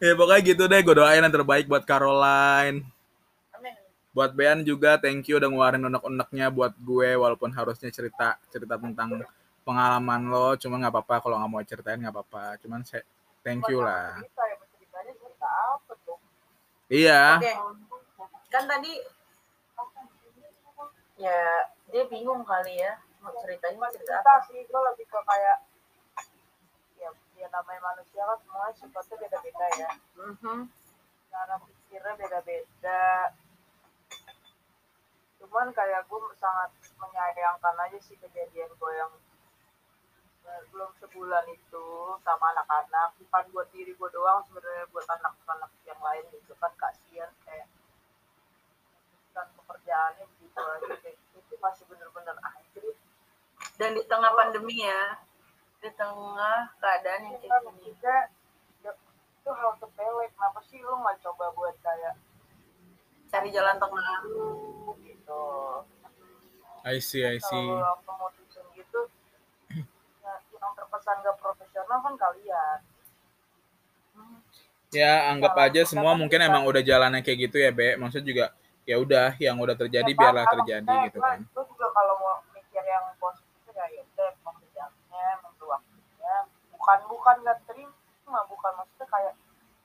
Ya 0.00 0.12
pokoknya 0.16 0.40
gitu 0.40 0.62
deh, 0.64 0.80
gue 0.80 0.94
doain 0.94 1.20
yang 1.20 1.34
terbaik 1.34 1.66
buat 1.68 1.84
Caroline. 1.84 2.86
Amin. 3.52 3.74
buat 4.14 4.30
Bean 4.32 4.62
juga 4.62 4.94
thank 4.96 5.26
you 5.26 5.36
udah 5.36 5.50
ngeluarin 5.50 5.82
unek-uneknya 5.84 6.46
buat 6.48 6.72
gue 6.78 7.18
walaupun 7.18 7.50
harusnya 7.50 7.90
cerita 7.90 8.38
cerita 8.48 8.78
tentang 8.78 9.26
pengalaman 9.66 10.30
lo 10.30 10.54
cuma 10.54 10.78
nggak 10.78 10.92
apa-apa 10.94 11.14
kalau 11.18 11.36
nggak 11.42 11.50
mau 11.50 11.64
ceritain 11.66 11.98
nggak 11.98 12.14
apa-apa 12.14 12.54
cuman 12.62 12.86
saya 12.86 13.02
thank 13.42 13.66
you 13.66 13.82
lah 13.82 14.14
cerita 14.20 14.42
ya 14.46 14.56
ceritanya 14.70 15.12
cerita 15.18 15.46
apa 15.50 15.92
tuh 16.06 16.16
iya. 16.92 17.22
Kan 18.54 18.64
tadi 18.70 18.92
ya 21.18 21.40
dia 21.90 22.04
bingung 22.06 22.46
kali 22.46 22.74
ya 22.78 22.94
mau 23.24 23.32
ceritain 23.40 23.72
cuma 23.72 23.88
cerita 23.88 24.20
apa. 24.20 24.44
sih 24.44 24.60
gue 24.60 24.80
lebih 24.92 25.06
ke 25.08 25.20
kayak 25.24 25.58
ya 27.00 27.08
ya 27.40 27.46
namanya 27.48 27.80
manusia 27.80 28.22
kan 28.28 28.38
semuanya 28.44 28.74
sifatnya 28.76 29.16
beda-beda 29.24 29.66
ya. 29.80 29.90
Mhm. 30.20 30.58
cara 31.32 31.56
pikirnya 31.66 32.12
beda-beda. 32.14 33.04
Cuman 35.40 35.66
kayak 35.74 36.06
gue 36.06 36.20
sangat 36.38 36.70
menyayangkan 37.00 37.74
aja 37.74 37.98
sih 37.98 38.14
kejadian 38.20 38.70
gue 38.70 38.92
yang 38.94 39.12
eh, 40.46 40.62
belum 40.70 40.94
sebulan 41.00 41.48
itu 41.50 41.86
sama 42.22 42.54
anak-anak. 42.54 43.18
Bukan 43.18 43.44
buat 43.50 43.68
diri 43.74 43.96
gue 43.98 44.10
doang 44.14 44.46
sebenarnya 44.46 44.86
buat 44.94 45.08
anak-anak 45.10 45.72
yang 45.88 45.98
lain 45.98 46.24
gitu 46.30 46.54
kan 46.60 46.70
kasihan 46.78 47.32
kayak 47.42 47.66
kan 49.34 49.50
pekerjaannya 49.58 50.24
begitu 50.38 50.60
aja 50.62 50.94
kayak 51.02 51.18
itu 51.34 51.54
masih 51.58 51.84
bener-bener 51.90 52.38
anjir 52.38 52.94
Dan 53.74 53.90
di 53.92 54.02
tengah 54.06 54.30
pandemi 54.32 54.76
ya, 54.80 55.18
di 55.82 55.90
tengah 55.92 56.70
keadaan 56.78 57.20
yang 57.26 57.38
kan 57.42 57.60
kayak 57.60 57.74
gini. 57.74 57.90
ya, 58.00 58.92
itu 59.34 59.50
hal 59.50 59.72
sepele. 59.76 60.24
Kenapa 60.30 60.60
sih 60.64 60.78
lu 60.78 60.94
nggak 60.96 61.18
coba 61.20 61.50
buat 61.52 61.74
kayak 61.80 62.14
Cari 63.26 63.50
jalan 63.50 63.76
tengah. 63.76 64.18
gitu? 65.02 65.42
I 66.86 67.00
see 67.00 67.24
I 67.24 67.40
see. 67.40 67.66
kalau 67.66 67.98
waktu 67.98 68.12
mutusin 68.14 68.66
gitu 68.76 69.00
ya, 70.22 70.34
yang 70.54 70.72
terpesan 70.76 71.18
gak 71.18 71.36
profesional 71.40 71.98
kan 71.98 72.14
kalian. 72.14 72.78
Ya 74.94 75.34
anggap 75.34 75.58
aja 75.58 75.82
semua 75.82 76.14
mungkin 76.14 76.38
emang 76.38 76.62
udah 76.62 76.78
jalannya 76.78 77.26
kayak 77.26 77.50
gitu 77.50 77.58
ya 77.58 77.74
Be. 77.74 77.98
Maksudnya 77.98 78.28
juga 78.30 78.46
ya 78.86 79.00
udah 79.02 79.34
yang 79.42 79.58
udah 79.58 79.74
terjadi 79.74 80.06
Ya, 80.06 80.14
biarlah 80.14 80.46
terjadi 80.46 80.94
gitu 81.08 81.18
kan 81.18 81.40
gua 81.50 81.64
juga 81.64 81.88
kalau 81.90 82.14
mau 82.20 82.36
mikir 82.52 82.84
yang 82.84 83.16
positif 83.16 83.72
ya 83.72 83.88
ya 83.90 84.04
udah 84.04 84.28
emang 84.30 84.56
bidangnya 84.60 85.24
emang 85.40 85.52
tuh 85.56 85.72
waktunya 85.72 86.34
bukan 86.68 86.98
bukan 87.08 87.36
nggak 87.42 87.58
terima 87.64 88.40
bukan 88.44 88.72
maksudnya 88.76 89.06
kayak 89.08 89.34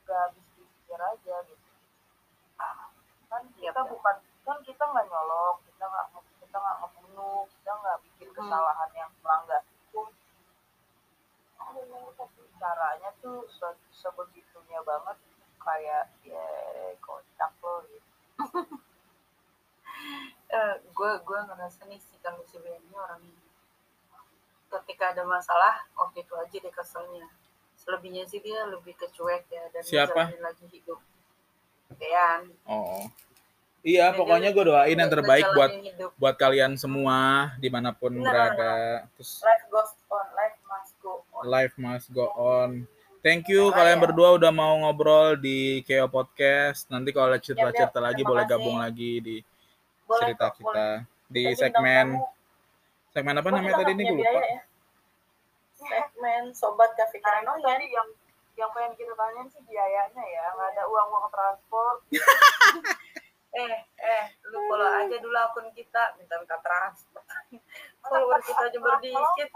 gak 0.03 0.19
habis 0.27 0.43
pikir 0.51 0.99
aja 0.99 1.35
gitu 1.47 1.67
kan 3.31 3.41
Iya, 3.55 3.71
kita 3.71 3.81
betul. 3.81 3.91
bukan 3.95 4.15
kan 4.43 4.57
kita 4.67 4.83
nggak 4.83 5.05
nyolong 5.07 5.55
kita 5.63 5.83
nggak 5.87 6.07
kita 6.43 6.57
nggak 6.59 6.75
ngebunuh 6.83 7.41
kita 7.47 7.71
nggak 7.71 7.97
bikin 8.03 8.27
Hmm. 8.29 8.35
kesalahan 8.35 8.89
yang 8.93 9.09
melanggar 9.23 9.61
hukum 9.63 10.07
tapi 12.13 12.41
caranya 12.59 13.09
tuh 13.23 13.47
se- 13.47 13.79
sebegitunya 13.99 14.79
banget 14.87 15.17
kayak 15.59 16.07
ya 16.23 16.45
kocak 17.03 17.51
lo 17.59 17.83
gitu. 17.91 18.09
Gue 20.95 21.11
gue 21.27 21.39
ngerasa 21.45 21.85
nih 21.91 21.99
si 21.99 22.15
Ben 22.23 22.33
ini 22.39 22.95
orang 22.95 23.21
ini 23.21 23.43
ketika 24.69 25.11
ada 25.11 25.23
masalah 25.27 25.83
waktu 25.99 26.23
itu 26.23 26.33
aja 26.39 26.57
deh 26.57 26.73
keselnya. 26.73 27.27
Selebihnya 27.75 28.23
sih 28.27 28.39
dia 28.39 28.63
lebih 28.67 28.95
kecuek 28.95 29.43
ya 29.51 29.63
dan 29.71 29.83
Siapa? 29.83 30.31
lagi 30.39 30.65
hidup. 30.71 30.99
Bean 31.97 32.53
oh 32.69 33.09
iya 33.81 34.11
pokoknya 34.11 34.51
gue 34.51 34.63
doain 34.67 34.97
yang 34.99 35.09
terbaik 35.11 35.45
buat 35.55 35.71
hidup. 35.71 36.11
buat 36.19 36.35
kalian 36.35 36.75
semua 36.75 37.49
di 37.57 37.71
mana 37.71 37.95
pun 37.95 38.11
Benar, 38.11 38.29
berada. 38.53 38.73
terus 39.15 39.39
life 39.39 39.65
goes 39.71 39.91
on 40.11 40.27
life 40.35 40.59
must 40.67 40.93
go 40.99 41.23
on. 41.31 41.41
Life 41.47 41.75
must 41.79 42.07
go 42.11 42.25
on. 42.35 42.85
Thank 43.19 43.51
you 43.51 43.67
Nah, 43.67 43.75
kalian 43.75 43.99
ya. 43.99 44.03
berdua 44.07 44.29
udah 44.39 44.51
mau 44.55 44.79
ngobrol 44.79 45.35
di 45.35 45.83
Keo 45.83 46.07
Podcast. 46.07 46.87
Nanti 46.87 47.11
kalau 47.11 47.35
ada 47.35 47.39
cerita-cerita 47.43 47.99
yap. 47.99 48.05
lagi 48.07 48.21
boleh 48.23 48.47
kasih. 48.47 48.51
gabung 48.55 48.77
lagi 48.79 49.11
di 49.19 49.35
boleh 50.07 50.19
cerita 50.23 50.47
kita 50.55 50.87
boleh. 51.03 51.27
di 51.27 51.43
segmen 51.53 52.07
segmen 53.11 53.35
apa 53.35 53.49
namanya 53.51 53.75
tadi 53.83 53.91
ini 53.93 54.03
gue 54.07 54.17
lupa. 54.23 54.39
ya? 54.39 54.59
segmen 55.75 56.43
sobat 56.55 56.95
kafe 56.95 57.19
Nah, 57.19 57.43
itu 57.43 57.59
tadi 57.67 57.85
yang 57.91 58.07
yang 58.55 58.69
pengen 58.75 58.91
kita 58.95 59.13
tanyain 59.15 59.47
sih 59.51 59.61
biayanya 59.67 60.23
ya, 60.23 60.43
nggak 60.51 60.69
ada 60.75 60.83
uang 60.91 61.07
uang 61.15 61.27
transport. 61.31 61.97
eh 63.49 63.75
eh 63.97 64.23
lu 64.53 64.61
follow 64.69 64.85
aja 64.85 65.15
dulu 65.17 65.33
akun 65.33 65.65
kita 65.73 66.13
minta-minta 66.21 66.53
transfer 66.61 67.23
follower 68.05 68.37
kita 68.45 68.61
aja 68.69 68.77
berdikit 68.77 69.49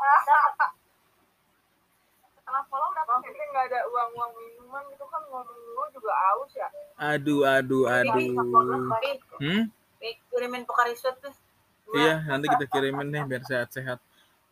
Kenapa 2.44 2.74
lo 2.76 2.86
udah 2.92 3.06
maksudnya 3.08 3.46
nggak 3.56 3.66
ada 3.72 3.80
uang 3.88 4.10
uang 4.20 4.32
minuman 4.36 4.84
gitu 4.92 5.06
kan 5.08 5.22
ngomong 5.32 5.60
lu 5.74 5.84
juga 5.96 6.12
aus 6.36 6.52
ya. 6.52 6.70
Aduh 7.00 7.42
aduh 7.48 7.88
aduh. 7.88 8.30
Hmm? 9.40 9.72
Kirimin 10.28 10.68
Pokari 10.68 10.94
Sweat 11.00 11.16
tuh. 11.24 11.32
Iya, 11.94 12.26
nanti 12.26 12.50
kita 12.50 12.66
kirimin 12.68 13.08
nih 13.08 13.24
biar 13.24 13.44
sehat-sehat. 13.46 14.02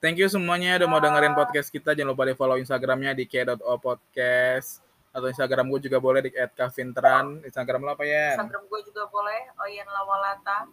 Thank 0.01 0.17
you 0.17 0.30
semuanya 0.30 0.82
udah 0.82 0.89
mau 0.89 1.01
dengerin 1.01 1.34
podcast 1.38 1.69
kita. 1.69 1.93
Jangan 1.93 2.13
lupa 2.13 2.25
di 2.25 2.34
follow 2.34 2.58
Instagramnya 2.58 3.13
di 3.13 3.30
k.o.podcast. 3.30 4.82
Atau 5.12 5.27
Instagram 5.30 5.69
gue 5.69 5.89
juga 5.89 5.97
boleh 5.99 6.21
di 6.25 6.32
@kavintran. 6.34 7.43
Instagram 7.45 7.86
lo 7.86 7.91
apa 7.97 8.06
ya? 8.06 8.38
Instagram 8.38 8.65
gue 8.65 8.82
juga 8.88 9.10
boleh 9.10 9.41
Oyen 9.62 9.86
Lawalata. 9.89 10.69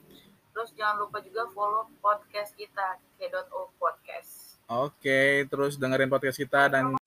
Terus 0.52 0.70
jangan 0.76 1.04
lupa 1.04 1.18
juga 1.24 1.48
follow 1.52 1.88
podcast 2.00 2.52
kita 2.52 3.00
k.o 3.16 3.72
podcast. 3.80 4.60
Oke, 4.68 5.48
terus 5.48 5.80
dengerin 5.80 6.12
podcast 6.12 6.36
kita 6.36 6.68
dan 6.68 6.97